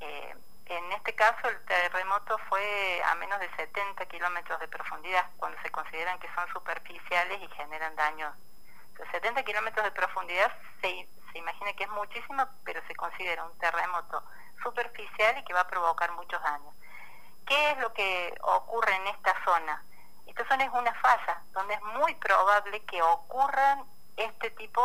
Eh, 0.00 0.34
en 0.66 0.92
este 0.92 1.14
caso, 1.14 1.48
el 1.48 1.64
terremoto 1.64 2.38
fue 2.48 3.02
a 3.04 3.14
menos 3.16 3.40
de 3.40 3.50
70 3.56 4.06
kilómetros 4.06 4.60
de 4.60 4.68
profundidad, 4.68 5.26
cuando 5.36 5.60
se 5.62 5.70
consideran 5.70 6.18
que 6.20 6.32
son 6.34 6.48
superficiales 6.52 7.40
y 7.42 7.48
generan 7.48 7.94
daños. 7.96 8.34
70 9.12 9.42
kilómetros 9.44 9.84
de 9.84 9.92
profundidad 9.92 10.52
se, 10.80 11.08
se 11.32 11.38
imagina 11.38 11.72
que 11.72 11.84
es 11.84 11.90
muchísimo, 11.90 12.46
pero 12.64 12.80
se 12.86 12.94
considera 12.94 13.44
un 13.44 13.58
terremoto 13.58 14.22
superficial 14.62 15.38
y 15.38 15.44
que 15.44 15.54
va 15.54 15.60
a 15.60 15.68
provocar 15.68 16.12
muchos 16.12 16.40
daños. 16.42 16.74
¿Qué 17.46 17.70
es 17.70 17.78
lo 17.78 17.92
que 17.92 18.34
ocurre 18.42 18.94
en 18.94 19.06
esta 19.08 19.34
zona? 19.44 19.82
Esta 20.30 20.46
zona 20.46 20.64
es 20.64 20.70
una 20.72 20.94
falla 20.94 21.42
donde 21.50 21.74
es 21.74 21.82
muy 21.82 22.14
probable 22.14 22.80
que 22.84 23.02
ocurran 23.02 23.84
este 24.16 24.50
tipo 24.50 24.80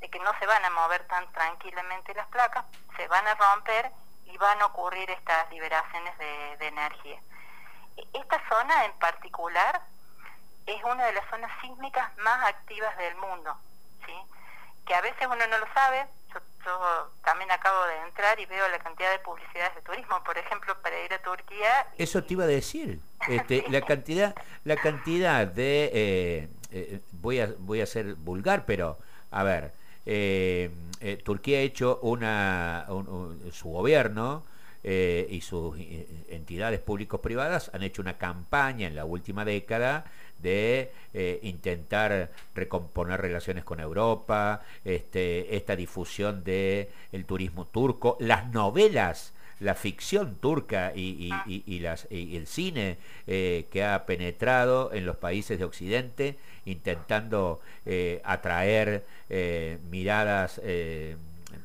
de 0.00 0.10
que 0.10 0.18
no 0.18 0.36
se 0.40 0.46
van 0.46 0.64
a 0.64 0.70
mover 0.70 1.06
tan 1.06 1.30
tranquilamente 1.30 2.12
las 2.14 2.26
placas, 2.26 2.64
se 2.96 3.06
van 3.06 3.24
a 3.28 3.34
romper 3.36 3.92
y 4.26 4.36
van 4.38 4.60
a 4.60 4.66
ocurrir 4.66 5.08
estas 5.08 5.48
liberaciones 5.50 6.18
de, 6.18 6.66
energía. 6.66 7.20
Esta 8.12 8.48
zona 8.48 8.84
en 8.84 8.92
particular 8.98 9.82
es 10.66 10.82
una 10.82 11.06
de 11.06 11.12
las 11.12 11.30
zonas 11.30 11.52
sísmicas 11.60 12.16
más 12.18 12.44
activas 12.48 12.96
del 12.98 13.14
mundo, 13.16 13.56
¿sí? 14.04 14.14
que 14.84 14.94
a 14.96 15.00
veces 15.00 15.26
uno 15.26 15.46
no 15.46 15.58
lo 15.58 15.72
sabe. 15.74 16.08
Yo, 16.34 17.10
también 17.24 17.50
acabo 17.52 17.84
de 17.86 17.98
entrar 18.02 18.38
y 18.40 18.46
veo 18.46 18.66
la 18.68 18.78
cantidad 18.80 19.10
de 19.12 19.18
publicidades 19.20 19.74
de 19.76 19.82
turismo, 19.82 20.22
por 20.24 20.36
ejemplo, 20.38 20.80
para 20.82 20.98
ir 21.00 21.12
a 21.12 21.22
Turquía. 21.22 21.86
Eso 21.98 22.24
te 22.24 22.32
iba 22.34 22.44
a 22.44 22.48
decir, 22.48 23.00
este, 23.28 23.64
la 23.70 23.80
cantidad, 23.82 24.34
la 24.64 24.76
cantidad 24.76 25.46
de, 25.46 25.90
eh, 25.92 26.48
eh, 26.72 27.00
voy 27.20 27.40
a 27.40 27.52
voy 27.58 27.80
a 27.80 27.86
ser 27.86 28.14
vulgar, 28.14 28.64
pero 28.66 28.98
a 29.30 29.42
ver, 29.42 29.72
eh, 30.06 30.70
Turquía 31.24 31.58
ha 31.58 31.62
hecho 31.62 31.98
una, 32.02 32.86
su 33.52 33.68
gobierno 33.68 34.44
y 34.84 35.40
sus 35.42 35.76
entidades 36.28 36.80
públicos 36.80 37.20
privadas 37.20 37.70
han 37.72 37.84
hecho 37.84 38.02
una 38.02 38.18
campaña 38.18 38.88
en 38.88 38.96
la 38.96 39.04
última 39.04 39.44
década 39.44 40.04
de 40.40 40.90
intentar 41.42 42.30
recomponer 42.54 43.20
relaciones 43.20 43.64
con 43.64 43.78
Europa, 43.78 44.62
este, 44.84 45.56
esta 45.56 45.76
difusión 45.76 46.42
del 46.42 46.88
el 47.12 47.24
turismo 47.24 47.66
turco, 47.66 48.16
las 48.20 48.48
novelas 48.52 49.32
la 49.62 49.74
ficción 49.74 50.36
turca 50.36 50.92
y, 50.94 51.78
las, 51.80 52.06
el 52.10 52.46
cine 52.46 52.98
eh, 53.26 53.66
que 53.70 53.84
ha 53.84 54.04
penetrado 54.06 54.92
en 54.92 55.06
los 55.06 55.16
países 55.16 55.58
de 55.58 55.64
Occidente, 55.64 56.36
intentando 56.64 57.60
eh, 57.86 58.20
atraer 58.24 59.04
eh, 59.30 59.78
miradas, 59.90 60.60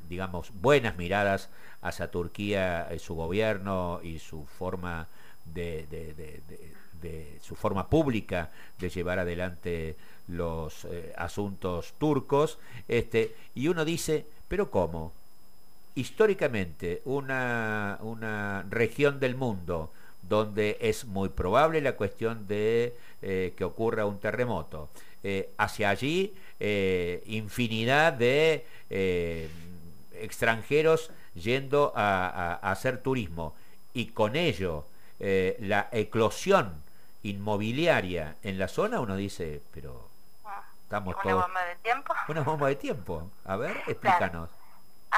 digamos, 0.10 0.52
buenas 0.62 0.98
miradas 0.98 1.50
hacia 1.82 2.12
Turquía, 2.12 2.88
su 3.00 3.16
gobierno 3.16 4.00
y 4.04 4.20
su 4.20 4.46
forma 4.46 5.08
de, 5.46 5.88
de, 5.88 7.40
su 7.42 7.56
forma 7.56 7.90
pública 7.90 8.52
de 8.80 8.90
llevar 8.90 9.20
adelante 9.20 9.96
los 10.28 10.88
asuntos 11.16 11.94
turcos, 11.98 12.60
este, 12.88 13.36
y 13.56 13.70
uno 13.70 13.86
dice, 13.86 14.26
pero 14.48 14.70
¿cómo? 14.70 15.14
Históricamente 15.98 17.02
una, 17.06 17.98
una 18.02 18.64
región 18.70 19.20
del 19.20 19.36
mundo 19.36 19.92
donde 20.22 20.78
es 20.80 21.06
muy 21.06 21.30
probable 21.30 21.82
la 21.82 21.94
cuestión 21.94 22.48
de 22.48 22.96
eh, 23.24 23.54
que 23.58 23.64
ocurra 23.64 24.06
un 24.06 24.20
terremoto. 24.20 24.90
Eh, 25.24 25.50
hacia 25.58 25.90
allí, 25.90 26.36
eh, 26.60 27.24
infinidad 27.26 28.14
de 28.14 28.66
extranjeros 30.14 31.10
yendo 31.34 31.92
a, 31.96 32.54
hacer 32.62 33.02
turismo 33.02 33.56
y 33.94 34.08
con 34.08 34.36
ello 34.36 34.86
la 35.20 35.90
eclosión 35.92 36.84
inmobiliaria 37.24 38.36
en 38.44 38.60
la 38.60 38.68
zona, 38.68 39.00
uno 39.00 39.16
dice, 39.16 39.62
pero 39.74 40.08
ah, 40.46 40.64
estamos 40.84 41.16
¿Una 41.26 41.36
bomba 41.36 41.66
de 41.66 41.76
tiempo? 41.78 42.14
Una 42.30 42.42
bomba 42.42 42.68
de 42.68 42.76
tiempo. 42.76 43.32
A 43.46 43.58
ver, 43.58 43.76
explícanos. 43.88 44.50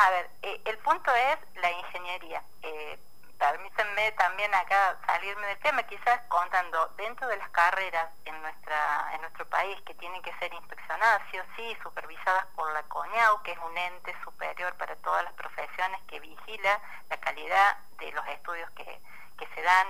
A 0.01 0.11
ver, 0.11 0.29
eh, 0.43 0.61
el 0.63 0.77
punto 0.77 1.13
es 1.13 1.37
la 1.55 1.69
ingeniería. 1.71 2.41
Eh, 2.61 2.97
permítanme 3.37 4.13
también 4.13 4.53
acá 4.55 4.97
salirme 5.05 5.45
del 5.47 5.59
tema, 5.59 5.83
quizás 5.83 6.21
contando, 6.29 6.87
dentro 6.95 7.27
de 7.27 7.35
las 7.35 7.49
carreras 7.49 8.09
en 8.23 8.41
nuestra 8.41 9.11
en 9.13 9.21
nuestro 9.21 9.45
país 9.49 9.77
que 9.81 9.93
tienen 9.95 10.21
que 10.21 10.33
ser 10.39 10.53
inspeccionadas, 10.53 11.21
sí 11.29 11.39
o 11.39 11.43
sí, 11.57 11.77
supervisadas 11.83 12.45
por 12.55 12.71
la 12.71 12.83
CONIAU, 12.83 13.43
que 13.43 13.51
es 13.51 13.57
un 13.57 13.77
ente 13.77 14.15
superior 14.23 14.73
para 14.75 14.95
todas 14.97 15.25
las 15.25 15.33
profesiones 15.33 16.01
que 16.07 16.21
vigila 16.21 16.79
la 17.09 17.17
calidad 17.17 17.77
de 17.99 18.13
los 18.13 18.25
estudios 18.27 18.69
que, 18.71 19.01
que 19.37 19.47
se 19.53 19.61
dan 19.61 19.87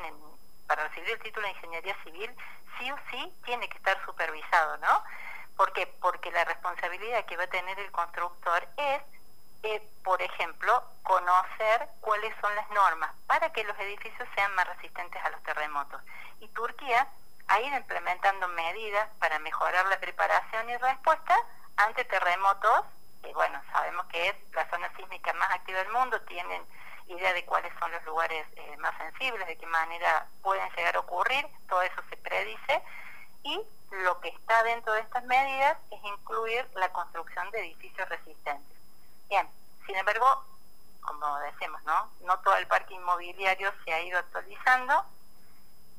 para 0.65 0.87
recibir 0.87 1.11
el 1.11 1.19
título 1.19 1.45
de 1.45 1.53
Ingeniería 1.53 1.95
Civil, 2.03 2.35
sí 2.79 2.91
o 2.91 2.97
sí 3.11 3.31
tiene 3.45 3.69
que 3.69 3.77
estar 3.77 4.03
supervisado, 4.05 4.77
¿no? 4.77 5.03
¿Por 5.55 5.71
qué? 5.73 5.85
Porque 6.01 6.31
la 6.31 6.45
responsabilidad 6.45 7.25
que 7.25 7.37
va 7.37 7.43
a 7.43 7.47
tener 7.47 7.77
el 7.77 7.91
constructor 7.91 8.67
es 8.77 9.03
por 10.03 10.21
ejemplo, 10.21 10.83
conocer 11.03 11.89
cuáles 12.01 12.33
son 12.41 12.55
las 12.55 12.69
normas 12.71 13.11
para 13.27 13.51
que 13.51 13.63
los 13.63 13.77
edificios 13.79 14.27
sean 14.35 14.53
más 14.55 14.67
resistentes 14.67 15.23
a 15.23 15.29
los 15.29 15.43
terremotos. 15.43 16.01
Y 16.39 16.47
Turquía 16.49 17.07
ha 17.47 17.61
ido 17.61 17.77
implementando 17.77 18.47
medidas 18.49 19.09
para 19.19 19.39
mejorar 19.39 19.85
la 19.87 19.99
preparación 19.99 20.69
y 20.69 20.77
respuesta 20.77 21.37
ante 21.77 22.05
terremotos, 22.05 22.85
que 23.21 23.33
bueno, 23.33 23.61
sabemos 23.71 24.05
que 24.07 24.29
es 24.29 24.35
la 24.53 24.69
zona 24.69 24.91
sísmica 24.95 25.33
más 25.33 25.51
activa 25.51 25.79
del 25.79 25.91
mundo, 25.91 26.21
tienen 26.21 26.63
idea 27.07 27.33
de 27.33 27.45
cuáles 27.45 27.73
son 27.79 27.91
los 27.91 28.03
lugares 28.05 28.45
eh, 28.55 28.77
más 28.77 28.95
sensibles, 28.97 29.45
de 29.47 29.57
qué 29.57 29.65
manera 29.65 30.27
pueden 30.41 30.69
llegar 30.75 30.95
a 30.95 30.99
ocurrir, 30.99 31.45
todo 31.67 31.81
eso 31.81 32.01
se 32.09 32.17
predice, 32.17 32.83
y 33.43 33.61
lo 33.91 34.19
que 34.21 34.29
está 34.29 34.63
dentro 34.63 34.93
de 34.93 35.01
estas 35.01 35.23
medidas 35.25 35.77
es 35.91 36.03
incluir 36.03 36.67
la 36.75 36.91
construcción 36.93 37.49
de 37.51 37.61
edificios 37.61 38.07
resistentes. 38.09 38.78
Bien, 39.29 39.47
sin 39.85 39.95
embargo, 39.95 40.25
como 41.01 41.39
decimos, 41.39 41.81
¿no? 41.85 42.09
No 42.25 42.39
todo 42.39 42.55
el 42.57 42.67
parque 42.67 42.93
inmobiliario 42.93 43.71
se 43.85 43.93
ha 43.93 44.01
ido 44.01 44.17
actualizando 44.19 44.93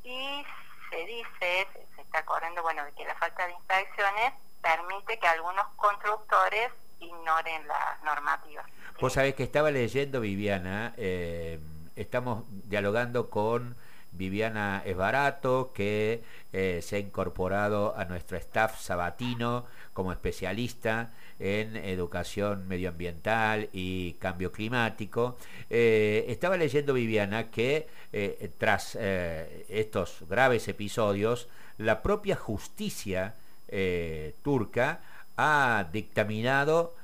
y 0.04 0.44
se 0.90 0.96
dice, 1.06 1.68
se, 1.94 2.02
está 2.02 2.24
corriendo, 2.24 2.62
bueno, 2.62 2.84
de 2.84 2.92
que 2.92 3.04
la 3.04 3.14
falta 3.14 3.46
de 3.46 3.52
inspecciones 3.52 4.32
permite 4.60 5.18
que 5.18 5.26
algunos 5.26 5.66
constructores 5.76 6.70
ignoren 6.98 7.66
las 7.66 8.02
normativas. 8.02 8.66
Vos 9.00 9.14
sabés 9.14 9.34
que 9.34 9.44
estaba 9.44 9.70
leyendo, 9.70 10.20
Viviana, 10.20 10.92
eh, 10.96 11.58
estamos 11.96 12.44
dialogando 12.48 13.30
con 13.30 13.76
Viviana 14.12 14.82
Esbarato, 14.84 15.72
que 15.72 16.22
eh, 16.52 16.80
se 16.82 16.96
ha 16.96 16.98
incorporado 16.98 17.94
a 17.96 18.04
nuestro 18.04 18.36
staff 18.36 18.78
sabatino 18.80 19.66
como 19.92 20.12
especialista 20.12 21.10
en 21.40 21.76
educación 21.76 22.68
medioambiental 22.68 23.68
y 23.72 24.12
cambio 24.20 24.52
climático. 24.52 25.36
Eh, 25.68 26.26
estaba 26.28 26.56
leyendo 26.56 26.94
Viviana 26.94 27.50
que 27.50 27.88
eh, 28.12 28.50
tras 28.58 28.96
estos 28.96 30.24
graves 30.28 30.68
episodios, 30.68 31.48
la 31.78 32.02
propia 32.02 32.36
justicia 32.36 33.34
turca 34.42 35.00
ha 35.36 35.88
dictaminado 35.92 36.94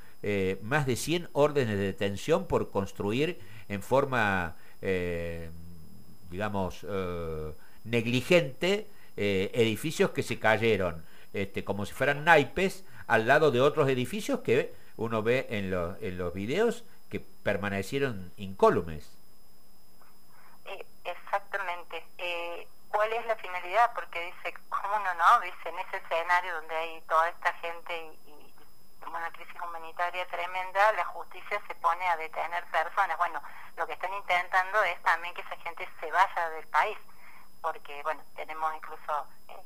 más 0.62 0.86
de 0.86 0.96
100 0.96 1.28
órdenes 1.32 1.76
de 1.76 1.84
detención 1.84 2.46
por 2.46 2.70
construir 2.70 3.38
en 3.68 3.82
forma 3.82 4.56
digamos, 6.30 6.84
eh, 6.88 7.52
negligente 7.84 8.86
eh, 9.16 9.50
edificios 9.54 10.10
que 10.10 10.22
se 10.22 10.38
cayeron, 10.38 11.02
este, 11.32 11.64
como 11.64 11.86
si 11.86 11.92
fueran 11.92 12.24
naipes, 12.24 12.84
al 13.06 13.26
lado 13.26 13.50
de 13.50 13.60
otros 13.60 13.88
edificios 13.88 14.40
que 14.40 14.75
uno 14.96 15.22
ve 15.22 15.46
en, 15.50 15.70
los 15.70 16.00
en 16.02 16.18
los 16.18 16.32
videos 16.34 16.84
que 17.10 17.20
permanecieron 17.20 18.32
incólumes. 18.36 19.08
Eh, 20.64 20.86
exactamente. 21.04 22.04
¿Cuál 22.88 23.12
es 23.12 23.26
la 23.26 23.36
finalidad? 23.36 23.92
Porque 23.94 24.25
dice, 24.25 24.58
¿cómo 24.70 24.98
no, 24.98 25.14
no? 25.14 25.40
Dice, 25.40 25.68
en 25.68 25.78
ese 25.78 25.98
escenario 25.98 26.54
donde 26.54 26.75
hay 26.75 27.00
toda 27.02 27.28
esta 27.28 27.52
gente 27.54 27.94
y, 27.94 28.30
y 28.30 28.54
una 29.06 29.30
crisis 29.32 29.54
humanitaria 29.62 30.26
tremenda, 30.26 30.92
la 30.92 31.04
justicia 31.04 31.60
se 31.68 31.75
pone 31.76 32.06
a 32.08 32.16
detener 32.16 32.64
personas. 32.66 33.16
Bueno, 33.18 33.40
lo 33.76 33.86
que 33.86 33.92
están 33.92 34.12
intentando 34.14 34.82
es 34.84 35.00
también 35.02 35.34
que 35.34 35.42
esa 35.42 35.56
gente 35.58 35.88
se 36.00 36.10
vaya 36.10 36.50
del 36.50 36.66
país, 36.68 36.98
porque, 37.60 38.02
bueno, 38.02 38.22
tenemos 38.34 38.75
incluso 38.75 39.26
eh, 39.48 39.56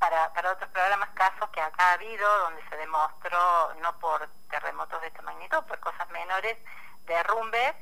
para, 0.00 0.32
para 0.32 0.52
otros 0.52 0.70
programas 0.70 1.10
casos 1.10 1.48
que 1.50 1.60
acá 1.60 1.90
ha 1.90 1.92
habido, 1.92 2.38
donde 2.40 2.68
se 2.68 2.76
demostró, 2.76 3.74
no 3.82 3.96
por 3.98 4.26
terremotos 4.50 5.00
de 5.02 5.08
esta 5.08 5.22
magnitud, 5.22 5.62
por 5.68 5.78
cosas 5.78 6.08
menores, 6.10 6.58
derrumbes, 7.06 7.74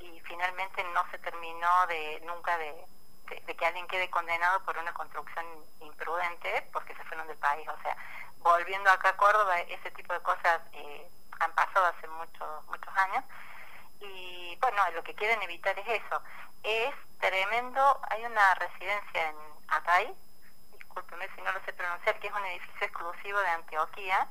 y 0.00 0.20
finalmente 0.20 0.82
no 0.94 1.08
se 1.10 1.18
terminó 1.18 1.86
de 1.86 2.20
nunca 2.24 2.56
de, 2.58 2.84
que 3.26 3.66
alguien 3.66 3.86
quede 3.88 4.08
condenado 4.10 4.64
por 4.64 4.76
una 4.78 4.92
construcción 4.94 5.44
imprudente 5.80 6.68
porque 6.72 6.94
se 6.94 7.04
fueron 7.04 7.26
del 7.28 7.38
país. 7.38 7.68
O 7.68 7.82
sea, 7.82 7.96
volviendo 8.38 8.90
acá 8.90 9.10
a 9.10 9.16
Córdoba, 9.16 9.60
ese 9.60 9.90
tipo 9.92 10.12
de 10.12 10.20
cosas 10.20 10.60
eh, 10.72 11.08
han 11.40 11.52
pasado 11.52 11.86
hace 11.86 12.08
muchos 12.08 12.64
muchos 12.66 12.96
años. 12.96 13.24
Y 14.00 14.56
bueno, 14.60 14.82
lo 14.94 15.02
que 15.02 15.14
quieren 15.14 15.42
evitar 15.42 15.78
es 15.78 16.02
eso. 16.02 16.22
Es 16.62 16.94
tremendo, 17.20 18.00
hay 18.10 18.24
una 18.24 18.54
residencia 18.54 19.28
en 19.28 19.36
Atay, 19.68 20.14
discúlpeme 20.96 21.28
si 21.34 21.42
no 21.42 21.52
lo 21.52 21.60
sé 21.64 21.72
pronunciar, 21.74 22.18
que 22.18 22.26
es 22.26 22.32
un 22.32 22.44
edificio 22.46 22.86
exclusivo 22.86 23.38
de 23.38 23.48
Antioquía, 23.48 24.28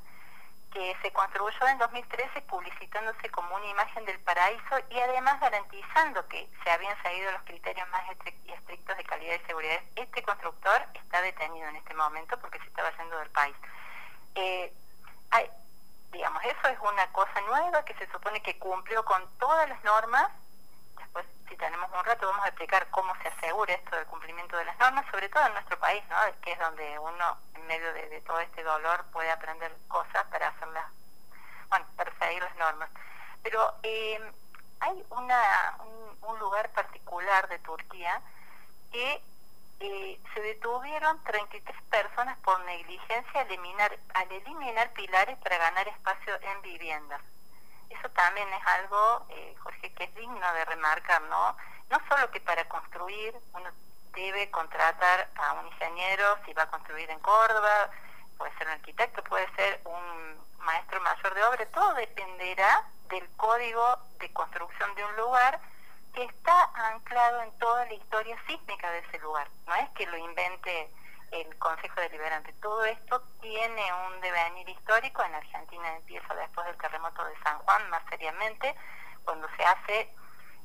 que 0.73 0.97
se 1.01 1.13
construyó 1.13 1.67
en 1.67 1.77
2013 1.77 2.41
publicitándose 2.41 3.29
como 3.29 3.55
una 3.55 3.67
imagen 3.67 4.03
del 4.05 4.19
paraíso 4.21 4.79
y 4.89 4.99
además 4.99 5.39
garantizando 5.39 6.27
que 6.27 6.49
se 6.63 6.71
habían 6.71 6.99
seguido 7.03 7.31
los 7.31 7.43
criterios 7.43 7.87
más 7.89 8.03
estrictos 8.47 8.97
de 8.97 9.03
calidad 9.03 9.35
y 9.35 9.45
seguridad. 9.45 9.79
Este 9.95 10.23
constructor 10.23 10.85
está 10.95 11.21
detenido 11.21 11.69
en 11.69 11.75
este 11.75 11.93
momento 11.93 12.37
porque 12.39 12.59
se 12.59 12.65
estaba 12.65 12.91
yendo 12.97 13.19
del 13.19 13.29
país. 13.29 13.55
Eh, 14.33 14.73
hay, 15.31 15.49
digamos, 16.11 16.43
eso 16.43 16.67
es 16.67 16.79
una 16.79 17.11
cosa 17.13 17.41
nueva 17.41 17.85
que 17.85 17.93
se 17.93 18.11
supone 18.11 18.41
que 18.41 18.57
cumplió 18.57 19.05
con 19.05 19.23
todas 19.37 19.69
las 19.69 19.81
normas 19.83 20.29
después 20.97 21.25
si 21.47 21.55
tenemos 21.57 21.89
un 21.91 22.03
rato 22.03 22.27
vamos 22.27 22.45
a 22.45 22.49
explicar 22.49 22.87
cómo 22.91 23.13
se 23.21 23.27
asegura 23.27 23.73
esto 23.73 23.95
del 23.95 24.05
cumplimiento 24.05 24.57
de 24.57 24.65
las 24.65 24.77
normas, 24.79 25.05
sobre 25.11 25.29
todo 25.29 25.45
en 25.45 25.53
nuestro 25.53 25.77
país, 25.79 26.03
¿no? 26.09 26.17
que 26.41 26.51
es 26.51 26.59
donde 26.59 26.99
uno 26.99 27.37
en 27.53 27.67
medio 27.67 27.93
de, 27.93 28.21
todo 28.21 28.39
este 28.39 28.63
dolor 28.63 29.05
puede 29.11 29.31
aprender 29.31 29.75
cosas 29.87 30.25
para 30.31 30.49
hacerlas, 30.49 30.85
bueno, 31.69 31.85
para 31.95 32.11
seguir 32.19 32.41
las 32.43 32.55
normas. 32.55 32.89
Pero 33.43 33.73
eh, 33.83 34.19
hay 34.79 35.05
una, 35.09 35.77
un, 36.21 36.39
lugar 36.39 36.69
particular 36.71 37.47
de 37.47 37.59
Turquía 37.59 38.21
que 38.91 39.21
eh, 39.79 40.19
se 40.33 40.41
detuvieron 40.41 41.23
33 41.23 41.81
personas 41.83 42.37
por 42.39 42.59
negligencia 42.65 43.41
al 43.41 43.47
eliminar, 43.47 43.97
al 44.13 44.31
eliminar 44.31 44.91
pilares 44.93 45.37
para 45.39 45.57
ganar 45.57 45.87
espacio 45.87 46.35
en 46.41 46.61
viviendas 46.61 47.21
eso 47.89 48.09
también 48.09 48.47
es 48.53 48.67
algo, 48.67 49.25
eh, 49.29 49.55
Jorge, 49.59 49.93
que 49.93 50.03
es 50.05 50.15
digno 50.15 50.53
de 50.53 50.65
remarcar, 50.65 51.21
¿no? 51.23 51.55
No 51.89 51.99
solo 52.09 52.31
que 52.31 52.41
para 52.41 52.67
construir 52.67 53.35
uno 53.53 53.69
debe 54.13 54.49
contratar 54.49 55.29
a 55.35 55.53
un 55.53 55.67
ingeniero 55.67 56.37
si 56.45 56.53
va 56.53 56.63
a 56.63 56.69
construir 56.69 57.09
en 57.09 57.19
Córdoba, 57.19 57.89
puede 58.37 58.57
ser 58.57 58.67
un 58.67 58.73
arquitecto, 58.73 59.23
puede 59.23 59.47
ser 59.55 59.81
un 59.85 60.45
maestro 60.59 60.99
mayor 61.01 61.33
de 61.33 61.43
obra, 61.43 61.65
todo 61.67 61.93
dependerá 61.93 62.83
del 63.09 63.27
código 63.37 63.99
de 64.19 64.31
construcción 64.33 64.95
de 64.95 65.05
un 65.05 65.15
lugar 65.15 65.59
que 66.13 66.23
está 66.23 66.71
anclado 66.91 67.41
en 67.41 67.51
toda 67.59 67.85
la 67.85 67.93
historia 67.93 68.37
sísmica 68.47 68.89
de 68.89 68.99
ese 68.99 69.19
lugar. 69.19 69.47
No 69.67 69.75
es 69.75 69.89
que 69.91 70.07
lo 70.07 70.17
invente 70.17 70.89
el 71.41 71.57
Consejo 71.57 71.99
Deliberante. 72.01 72.53
Todo 72.61 72.85
esto 72.85 73.21
tiene 73.41 73.83
un 74.07 74.21
devenir 74.21 74.69
histórico. 74.69 75.23
En 75.23 75.35
Argentina 75.35 75.95
empieza 75.95 76.33
después 76.35 76.65
del 76.67 76.77
terremoto 76.77 77.23
de 77.25 77.37
San 77.43 77.59
Juan, 77.59 77.89
más 77.89 78.03
seriamente, 78.09 78.75
cuando 79.25 79.47
se 79.57 79.65
hace 79.65 80.09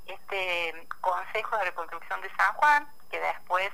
este 0.07 0.87
Consejo 1.01 1.57
de 1.59 1.65
Reconstrucción 1.65 2.21
de 2.21 2.35
San 2.37 2.55
Juan, 2.55 2.89
que 3.11 3.21
después 3.21 3.71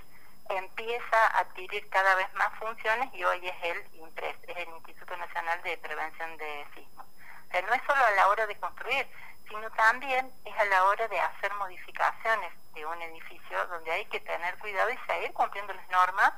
empieza 0.49 1.27
a 1.27 1.41
adquirir 1.41 1.89
cada 1.91 2.15
vez 2.15 2.33
más 2.35 2.53
funciones 2.59 3.13
y 3.15 3.25
hoy 3.25 3.47
es 3.47 3.57
el 3.63 3.85
INPRES, 3.95 4.37
es 4.47 4.57
el 4.57 4.69
Instituto 4.69 5.17
Nacional 5.17 5.61
de 5.63 5.77
Prevención 5.79 6.37
de 6.37 6.67
Sismos. 6.75 7.07
O 7.07 7.63
no 7.63 7.75
es 7.75 7.83
solo 7.87 8.05
a 8.05 8.11
la 8.13 8.29
hora 8.29 8.47
de 8.47 8.57
construir, 8.59 9.07
sino 9.49 9.71
también 9.73 10.33
es 10.45 10.59
a 10.59 10.65
la 10.67 10.85
hora 10.85 11.09
de 11.09 11.21
hacer 11.21 11.53
modificaciones 11.55 12.53
de 12.75 12.87
un 12.87 13.01
edificio 13.03 13.67
donde 13.69 13.91
hay 13.93 14.05
que 14.07 14.21
tener 14.21 14.59
cuidado 14.59 14.91
y 14.91 14.99
seguir 15.07 15.33
cumpliendo 15.33 15.73
las 15.73 15.89
normas 15.89 16.33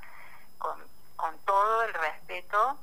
con, 0.58 0.76
con 1.16 1.34
todo 1.44 1.82
el 1.84 1.94
respeto 1.94 2.78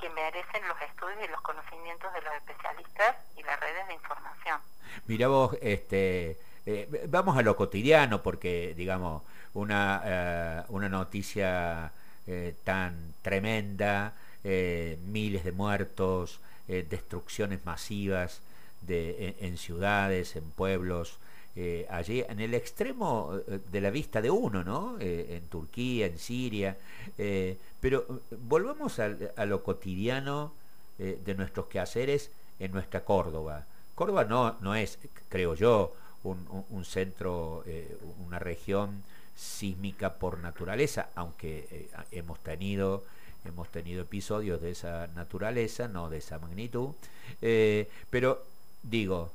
que 0.00 0.08
merecen 0.10 0.66
los 0.68 0.80
estudios 0.82 1.18
y 1.24 1.28
los 1.28 1.40
conocimientos 1.42 2.12
de 2.12 2.22
los 2.22 2.32
especialistas 2.34 3.16
y 3.36 3.42
las 3.42 3.58
redes 3.60 3.86
de 3.88 3.94
información. 3.94 4.60
Mira 5.06 5.28
vos, 5.28 5.56
este, 5.60 6.38
eh, 6.66 7.06
vamos 7.08 7.36
a 7.36 7.42
lo 7.42 7.56
cotidiano 7.56 8.22
porque, 8.22 8.74
digamos, 8.76 9.22
una, 9.54 10.02
eh, 10.04 10.62
una 10.68 10.88
noticia 10.88 11.90
eh, 12.26 12.54
tan 12.64 13.14
tremenda, 13.22 14.12
miles 14.44 15.44
de 15.44 15.52
muertos, 15.52 16.40
destrucciones 16.66 17.66
masivas 17.66 18.40
de, 18.80 19.36
en 19.40 19.58
ciudades, 19.58 20.36
en 20.36 20.50
pueblos, 20.52 21.18
eh, 21.60 21.88
allí 21.90 22.24
en 22.28 22.38
el 22.38 22.54
extremo 22.54 23.32
eh, 23.48 23.58
de 23.72 23.80
la 23.80 23.90
vista 23.90 24.22
de 24.22 24.30
uno, 24.30 24.62
¿no? 24.62 24.96
Eh, 25.00 25.38
en 25.42 25.48
Turquía, 25.48 26.06
en 26.06 26.16
Siria. 26.16 26.76
pero 27.80 28.06
volvamos 28.46 29.00
a, 29.00 29.08
lo 29.44 29.64
cotidiano 29.64 30.52
de 30.98 31.34
nuestros 31.34 31.66
quehaceres 31.66 32.30
en 32.60 32.70
nuestra 32.70 33.04
Córdoba. 33.04 33.66
Córdoba 33.96 34.22
no, 34.22 34.56
no 34.60 34.76
es, 34.76 35.00
creo 35.28 35.56
yo, 35.56 35.94
un, 36.22 36.84
centro, 36.84 37.64
una 38.24 38.38
región 38.38 39.02
sísmica 39.34 40.14
por 40.14 40.38
naturaleza, 40.38 41.08
aunque 41.16 41.88
hemos 42.12 42.38
tenido 42.38 43.02
hemos 43.44 43.68
tenido 43.68 44.02
episodios 44.02 44.60
de 44.60 44.72
esa 44.72 45.08
naturaleza, 45.08 45.88
no 45.88 46.08
de 46.08 46.18
esa 46.18 46.38
magnitud, 46.38 46.90
pero 48.10 48.42
digo, 48.82 49.32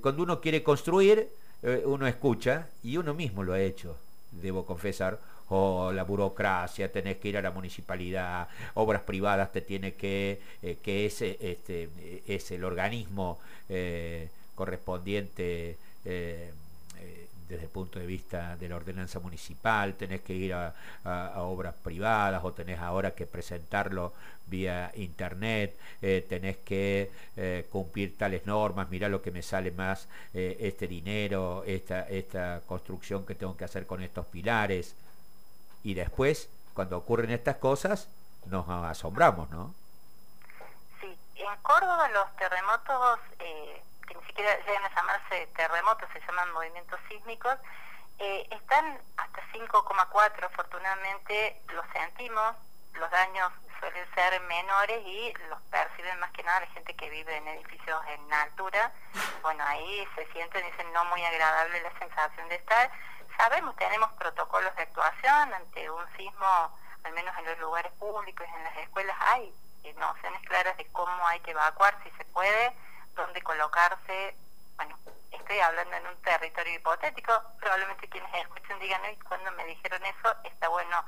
cuando 0.00 0.22
uno 0.22 0.40
quiere 0.40 0.62
construir, 0.62 1.28
eh, 1.62 1.82
uno 1.84 2.06
escucha, 2.06 2.68
y 2.82 2.96
uno 2.96 3.14
mismo 3.14 3.42
lo 3.42 3.52
ha 3.52 3.60
hecho, 3.60 3.96
debo 4.32 4.64
confesar, 4.64 5.18
o 5.48 5.86
oh, 5.86 5.92
la 5.92 6.02
burocracia, 6.02 6.90
tenés 6.90 7.18
que 7.18 7.28
ir 7.28 7.36
a 7.36 7.42
la 7.42 7.52
municipalidad, 7.52 8.48
obras 8.74 9.02
privadas 9.02 9.52
te 9.52 9.60
tiene 9.60 9.94
que, 9.94 10.40
eh, 10.62 10.78
que 10.82 11.06
ese 11.06 11.38
este, 11.40 11.88
es 12.26 12.50
el 12.50 12.64
organismo 12.64 13.38
eh, 13.68 14.28
correspondiente 14.54 15.76
desde 17.48 17.64
el 17.64 17.70
punto 17.70 17.98
de 17.98 18.06
vista 18.06 18.56
de 18.56 18.68
la 18.68 18.76
ordenanza 18.76 19.20
municipal, 19.20 19.94
tenés 19.94 20.20
que 20.22 20.34
ir 20.34 20.54
a, 20.54 20.74
obras 21.36 21.74
privadas 21.74 22.42
o 22.44 22.52
tenés 22.52 22.80
ahora 22.80 23.12
que 23.12 23.26
presentarlo 23.26 24.12
vía 24.46 24.90
internet, 24.94 25.76
eh, 26.02 26.24
tenés 26.28 26.56
que 26.58 27.10
eh, 27.36 27.66
cumplir 27.70 28.16
tales 28.16 28.46
normas, 28.46 28.88
mira 28.90 29.08
lo 29.08 29.22
que 29.22 29.30
me 29.30 29.42
sale 29.42 29.70
más 29.70 30.08
eh, 30.34 30.56
este 30.60 30.86
dinero, 30.86 31.62
esta, 31.66 32.08
esta 32.08 32.60
construcción 32.66 33.24
que 33.24 33.34
tengo 33.34 33.56
que 33.56 33.64
hacer 33.64 33.86
con 33.86 34.02
estos 34.02 34.26
pilares. 34.26 34.94
Y 35.82 35.94
después, 35.94 36.48
cuando 36.74 36.98
ocurren 36.98 37.30
estas 37.30 37.56
cosas, 37.56 38.08
nos 38.46 38.68
asombramos, 38.68 39.50
¿no? 39.50 39.74
Sí, 41.00 41.16
en 41.36 41.62
Córdoba 41.62 42.08
los 42.10 42.36
terremotos 42.36 43.18
que 44.06 44.14
ni 44.14 44.24
siquiera 44.24 44.56
llegan 44.64 44.84
a 44.84 44.94
llamarse 44.94 45.46
terremotos, 45.56 46.08
se 46.12 46.20
llaman 46.20 46.52
movimientos 46.52 47.00
sísmicos, 47.08 47.58
Eh, 48.18 48.48
están 48.50 48.98
hasta 49.18 49.42
5,4, 49.52 50.46
afortunadamente 50.46 51.60
lo 51.68 51.82
sentimos, 51.92 52.56
los 52.94 53.10
daños 53.10 53.52
suelen 53.78 54.06
ser 54.14 54.40
menores 54.40 55.02
y 55.04 55.34
los 55.50 55.60
perciben 55.70 56.18
más 56.18 56.30
que 56.32 56.42
nada 56.42 56.60
la 56.60 56.66
gente 56.68 56.94
que 56.96 57.10
vive 57.10 57.36
en 57.36 57.46
edificios 57.48 58.00
en 58.06 58.32
altura. 58.32 58.90
Bueno, 59.42 59.62
ahí 59.66 60.08
se 60.14 60.24
sienten, 60.32 60.64
dicen, 60.64 60.90
no 60.94 61.04
muy 61.06 61.22
agradable 61.24 61.82
la 61.82 61.92
sensación 61.98 62.48
de 62.48 62.54
estar. 62.54 62.90
Sabemos, 63.36 63.76
tenemos 63.76 64.10
protocolos 64.14 64.74
de 64.76 64.82
actuación 64.84 65.52
ante 65.52 65.90
un 65.90 66.04
sismo, 66.16 66.70
al 67.04 67.12
menos 67.12 67.36
en 67.36 67.44
los 67.44 67.58
lugares 67.58 67.92
públicos, 67.98 68.46
en 68.56 68.64
las 68.64 68.76
escuelas 68.78 69.16
hay 69.20 69.52
eh, 69.84 69.92
nociones 69.98 70.40
claras 70.48 70.74
de 70.78 70.86
cómo 70.92 71.26
hay 71.28 71.40
que 71.40 71.50
evacuar, 71.50 71.94
si 72.02 72.10
se 72.12 72.24
puede, 72.32 72.72
dónde 73.16 73.42
colocarse. 73.42 74.36
Bueno, 74.76 74.96
estoy 75.32 75.58
hablando 75.58 75.96
en 75.96 76.06
un 76.06 76.22
territorio 76.22 76.74
hipotético, 76.74 77.32
probablemente 77.58 78.08
quienes 78.08 78.32
escuchen 78.34 78.78
digan, 78.78 79.00
y 79.12 79.16
cuando 79.18 79.50
me 79.52 79.64
dijeron 79.64 80.04
eso, 80.04 80.34
está 80.44 80.68
bueno 80.68 81.04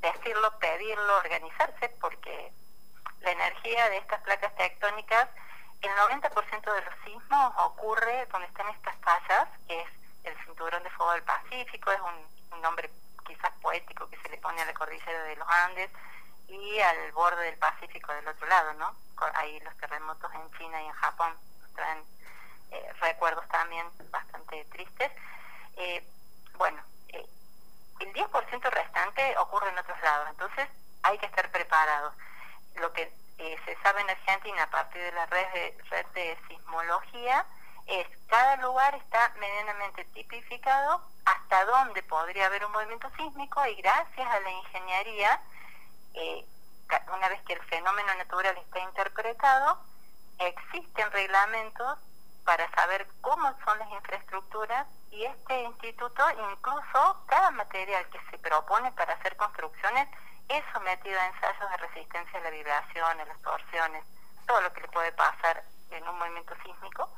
decirlo, 0.00 0.58
pedirlo, 0.58 1.16
organizarse, 1.18 1.88
porque 2.00 2.52
la 3.20 3.30
energía 3.30 3.88
de 3.90 3.98
estas 3.98 4.20
placas 4.22 4.54
tectónicas, 4.56 5.28
el 5.82 5.90
90% 5.90 6.72
de 6.72 6.80
los 6.82 6.94
sismos 7.04 7.52
ocurre 7.58 8.26
donde 8.26 8.46
están 8.48 8.68
estas 8.68 8.96
fallas, 8.96 9.48
que 9.66 9.80
es 9.80 9.88
el 10.24 10.36
cinturón 10.44 10.82
de 10.82 10.90
fuego 10.90 11.12
del 11.12 11.22
Pacífico, 11.22 11.90
es 11.90 12.00
un, 12.00 12.36
nombre 12.62 12.90
quizás 13.26 13.52
poético 13.60 14.08
que 14.08 14.16
se 14.16 14.30
le 14.30 14.38
pone 14.38 14.62
a 14.62 14.64
la 14.64 14.72
cordillera 14.72 15.22
de 15.24 15.36
los 15.36 15.46
Andes 15.46 15.90
y 16.48 16.80
al 16.80 17.12
borde 17.12 17.44
del 17.44 17.58
Pacífico 17.58 18.12
del 18.14 18.26
otro 18.26 18.46
lado, 18.48 18.72
¿no? 18.74 18.94
Ahí 19.34 19.60
los 19.60 19.76
terremotos 19.76 20.32
en 20.34 20.50
China 20.58 20.82
y 20.82 20.86
en 20.86 20.92
Japón 20.92 21.34
eh, 22.70 22.92
recuerdos 23.00 23.46
también 23.48 23.86
bastante 24.10 24.64
tristes. 24.66 25.12
Eh, 25.76 26.04
bueno, 26.56 26.82
el 28.00 28.12
10% 28.12 28.70
restante 28.70 29.38
ocurre 29.38 29.70
en 29.70 29.78
otros 29.78 30.00
lados, 30.02 30.28
entonces 30.30 30.68
hay 31.02 31.18
que 31.18 31.26
estar 31.26 31.50
preparados. 31.50 32.14
Lo 32.76 32.92
que 32.92 33.12
eh, 33.38 33.56
se 33.64 33.76
sabe 33.82 34.00
en 34.00 34.10
Argentina 34.10 34.62
a 34.62 34.70
partir 34.70 35.02
de 35.02 35.12
la 35.12 35.26
red 35.26 35.46
de, 35.52 35.78
red 35.90 36.06
de 36.14 36.38
sismología 36.48 37.44
es 37.86 38.06
cada 38.28 38.56
lugar 38.56 38.94
está 38.94 39.32
medianamente 39.38 40.04
tipificado 40.06 41.00
hasta 41.24 41.64
dónde 41.64 42.02
podría 42.02 42.46
haber 42.46 42.64
un 42.64 42.72
movimiento 42.72 43.08
sísmico 43.16 43.64
y 43.66 43.74
gracias 43.76 44.28
a 44.28 44.40
la 44.40 44.50
ingeniería, 44.50 45.40
eh, 46.14 46.44
una 47.14 47.28
vez 47.28 47.40
que 47.42 47.52
el 47.52 47.62
fenómeno 47.64 48.14
natural 48.14 48.56
está 48.58 48.80
interpretado, 48.80 49.78
existen 50.38 51.10
reglamentos 51.12 51.98
para 52.44 52.70
saber 52.72 53.06
cómo 53.20 53.52
son 53.64 53.78
las 53.78 53.90
infraestructuras 53.90 54.86
y 55.10 55.24
este 55.24 55.62
instituto 55.62 56.22
incluso 56.52 57.24
cada 57.26 57.50
material 57.50 58.06
que 58.10 58.20
se 58.30 58.38
propone 58.38 58.92
para 58.92 59.14
hacer 59.14 59.36
construcciones 59.36 60.08
es 60.48 60.64
sometido 60.72 61.18
a 61.18 61.26
ensayos 61.26 61.70
de 61.70 61.76
resistencia 61.78 62.38
a 62.38 62.42
la 62.42 62.50
vibración, 62.50 63.20
a 63.20 63.24
las 63.24 63.42
torsiones, 63.42 64.04
todo 64.46 64.60
lo 64.60 64.72
que 64.72 64.82
le 64.82 64.88
puede 64.88 65.12
pasar 65.12 65.64
en 65.90 66.08
un 66.08 66.18
movimiento 66.18 66.54
sísmico. 66.64 67.10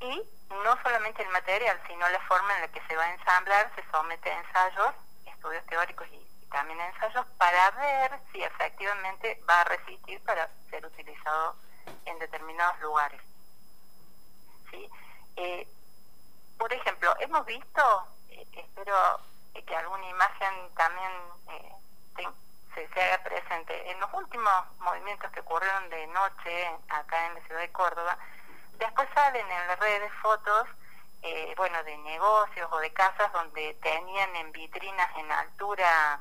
Y 0.00 0.22
no 0.48 0.82
solamente 0.82 1.22
el 1.22 1.28
material, 1.30 1.78
sino 1.86 2.08
la 2.08 2.20
forma 2.20 2.54
en 2.54 2.62
la 2.62 2.68
que 2.68 2.80
se 2.86 2.96
va 2.96 3.04
a 3.04 3.12
ensamblar, 3.12 3.70
se 3.74 3.84
somete 3.90 4.30
a 4.30 4.38
ensayos, 4.38 4.94
estudios 5.26 5.66
teóricos 5.66 6.06
y, 6.08 6.26
también 6.50 6.80
ensayos 6.80 7.26
para 7.36 7.70
ver 7.72 8.18
si 8.32 8.42
efectivamente 8.42 9.38
va 9.48 9.60
a 9.60 9.64
resistir 9.64 10.22
para 10.24 10.48
ser 10.70 10.86
utilizado 10.86 11.56
en 12.04 12.18
determinados 12.18 12.80
lugares. 12.80 13.20
¿sí? 14.70 14.88
Eh, 15.36 15.66
por 16.58 16.72
ejemplo, 16.72 17.14
hemos 17.20 17.44
visto, 17.46 18.06
eh, 18.30 18.46
espero 18.52 19.20
que 19.66 19.76
alguna 19.76 20.08
imagen 20.08 20.74
también 20.76 21.12
eh, 21.50 21.72
se, 22.74 22.88
se, 22.88 23.02
haga 23.02 23.22
presente, 23.22 23.90
en 23.90 24.00
los 24.00 24.12
últimos 24.14 24.52
movimientos 24.78 25.30
que 25.32 25.40
ocurrieron 25.40 25.88
de 25.90 26.06
noche 26.08 26.70
acá 26.88 27.26
en 27.26 27.34
la 27.34 27.40
ciudad 27.42 27.60
de 27.60 27.72
Córdoba, 27.72 28.18
después 28.78 29.08
salen 29.14 29.50
en 29.50 29.66
las 29.66 29.78
redes 29.78 30.12
fotos, 30.22 30.68
bueno, 31.56 31.82
de 31.82 31.96
negocios 31.98 32.68
o 32.70 32.78
de 32.78 32.92
casas 32.92 33.32
donde 33.32 33.74
tenían 33.82 34.36
en 34.36 34.52
vitrinas 34.52 35.10
en 35.16 35.32
altura 35.32 36.20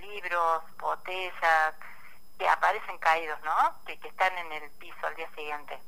libros, 0.00 0.62
botellas, 0.78 1.74
que 2.38 2.48
aparecen 2.48 2.98
caídos, 2.98 3.40
¿no? 3.42 3.56
que 3.86 3.94
están 4.08 4.36
en 4.38 4.52
el 4.52 4.70
piso 4.72 5.06
al 5.06 5.14
día 5.14 5.28
siguiente 5.34 5.78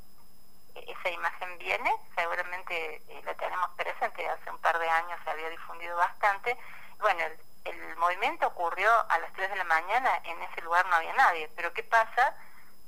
esa 0.82 1.10
imagen 1.10 1.58
viene, 1.58 1.94
seguramente 2.14 3.02
eh, 3.08 3.22
la 3.24 3.34
tenemos 3.34 3.70
presente, 3.76 4.28
hace 4.28 4.50
un 4.50 4.58
par 4.58 4.78
de 4.78 4.88
años 4.88 5.18
se 5.24 5.30
había 5.30 5.48
difundido 5.48 5.96
bastante. 5.96 6.56
Bueno, 6.98 7.24
el, 7.64 7.96
movimiento 7.96 8.46
ocurrió 8.46 8.90
a 9.10 9.18
las 9.18 9.32
3 9.32 9.50
de 9.50 9.56
la 9.56 9.64
mañana, 9.64 10.20
en 10.24 10.40
ese 10.42 10.60
lugar 10.60 10.86
no 10.86 10.96
había 10.96 11.12
nadie, 11.14 11.50
pero 11.56 11.72
¿qué 11.72 11.82
pasa 11.82 12.36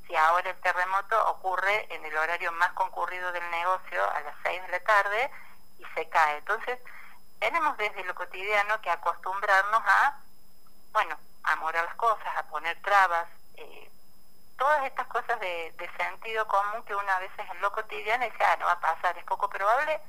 si 0.06 0.14
ahora 0.14 0.50
el 0.50 0.60
terremoto 0.60 1.30
ocurre 1.30 1.92
en 1.92 2.04
el 2.04 2.16
horario 2.16 2.52
más 2.52 2.72
concurrido 2.72 3.32
del 3.32 3.50
negocio 3.50 4.10
a 4.10 4.20
las 4.20 4.34
6 4.42 4.62
de 4.62 4.68
la 4.68 4.80
tarde 4.80 5.30
y 5.78 5.84
se 5.94 6.08
cae? 6.08 6.38
Entonces, 6.38 6.78
tenemos 7.40 7.76
desde 7.78 8.04
lo 8.04 8.14
cotidiano 8.14 8.80
que 8.80 8.90
acostumbrarnos 8.90 9.82
a, 9.84 10.20
bueno, 10.92 11.16
a 11.44 11.56
morar 11.56 11.84
las 11.84 11.94
cosas, 11.94 12.36
a 12.36 12.42
poner 12.44 12.80
trabas, 12.82 13.28
eh, 13.58 13.90
todas 14.58 14.84
estas 14.86 15.06
cosas 15.08 15.38
de, 15.40 15.72
sentido 15.96 16.46
común 16.46 16.82
que 16.86 16.94
una 16.94 17.18
vez 17.18 17.30
en 17.38 17.60
lo 17.60 17.72
cotidiano 17.72 18.24
dice, 18.24 18.44
ah, 18.44 18.56
no 18.58 18.66
va 18.66 18.72
a 18.72 18.80
pasar, 18.80 19.16
es 19.18 19.24
poco 19.24 19.48
probable, 19.48 20.00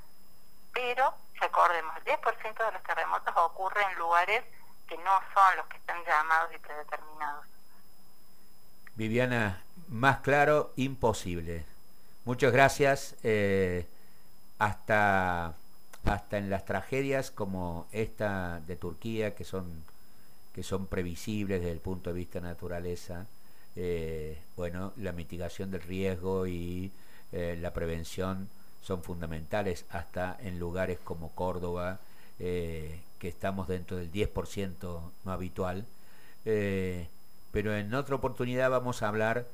pero 0.74 1.14
recordemos, 1.36 1.96
el 1.98 2.04
10% 2.06 2.66
de 2.66 2.72
los 2.72 2.84
terremotos 2.84 3.34
ocurre 3.38 3.84
en 3.84 3.98
lugares 3.98 4.44
que 4.88 4.98
no 4.98 5.20
son 5.34 5.58
los 5.58 5.66
que 5.68 5.78
están 5.78 6.04
llamados 6.06 6.52
y 6.54 6.58
predeterminados. 6.60 7.46
Viviana, 8.96 9.64
más 9.88 10.20
claro, 10.20 10.74
imposible. 10.76 11.66
Muchas 12.26 12.52
gracias. 12.52 13.16
Eh, 13.24 13.88
hasta, 14.58 15.54
hasta 16.06 16.38
en 16.38 16.50
las 16.50 16.66
tragedias 16.66 17.32
como 17.32 17.88
esta 17.92 18.60
de 18.62 18.76
Turquía, 18.76 19.36
que 19.36 19.46
son, 19.46 19.84
que 20.54 20.64
son 20.64 20.88
previsibles 20.88 21.62
desde 21.62 21.72
el 21.72 21.80
punto 21.80 22.10
de 22.10 22.18
vista 22.18 22.40
de 22.40 22.48
naturaleza, 22.48 23.26
eh, 23.76 24.38
bueno, 24.56 24.94
la 24.98 25.12
mitigación 25.12 25.72
del 25.72 25.82
riesgo 25.82 26.48
y 26.48 26.92
eh, 27.32 27.58
la 27.62 27.74
prevención 27.74 28.50
son 28.82 29.04
fundamentales 29.04 29.86
hasta 29.90 30.38
en 30.42 30.60
lugares 30.60 31.00
como 31.04 31.30
Córdoba, 31.32 32.00
eh, 32.40 33.00
que 33.20 33.28
estamos 33.28 33.68
dentro 33.68 33.98
del 33.98 34.12
10% 34.12 35.02
no 35.26 35.32
habitual. 35.32 35.86
pero 37.52 37.76
en 37.76 37.94
otra 37.94 38.16
oportunidad 38.16 38.70
vamos 38.70 39.02
a 39.04 39.08
hablar 39.10 39.46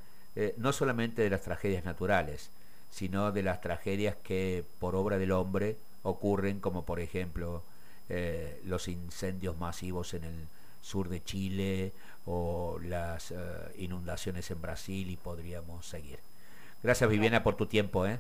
no 0.58 0.74
solamente 0.74 1.22
de 1.22 1.30
las 1.30 1.42
tragedias 1.42 1.86
naturales, 1.86 2.50
sino 2.92 3.32
de 3.32 3.44
las 3.44 3.62
tragedias 3.62 4.16
que 4.24 4.64
por 4.80 4.96
obra 4.96 5.18
del 5.18 5.32
hombre 5.32 5.78
ocurren, 6.04 6.60
como 6.60 6.86
por 6.86 7.00
ejemplo 7.00 7.64
los 8.66 8.88
incendios 8.88 9.58
masivos 9.58 10.14
en 10.14 10.26
el 10.26 10.48
sur 10.86 11.10
de 11.10 11.24
Chile 11.24 11.94
o 12.26 12.78
las 12.80 13.32
eh, 13.32 13.36
inundaciones 13.78 14.52
en 14.52 14.62
Brasil 14.62 15.10
y 15.10 15.18
podríamos 15.18 15.88
seguir. 15.88 16.20
Gracias 16.84 17.10
Viviana 17.10 17.44
por 17.44 17.56
tu 17.56 17.66
tiempo. 17.66 18.06
¿eh? 18.06 18.20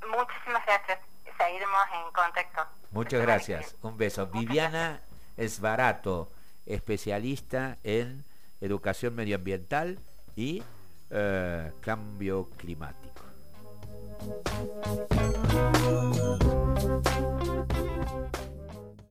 Muchísimas 0.00 0.66
gracias. 0.66 0.98
Seguiremos 1.38 1.80
en 1.94 2.12
contacto. 2.12 2.62
Muchas 2.90 3.22
gracias. 3.22 3.76
Un 3.82 3.96
beso. 3.96 4.26
Viviana 4.26 5.00
es 5.36 5.60
barato, 5.60 6.28
especialista 6.64 7.78
en 7.84 8.24
educación 8.60 9.14
medioambiental 9.14 9.98
y 10.34 10.62
eh, 11.10 11.72
cambio 11.82 12.48
climático. 12.56 13.22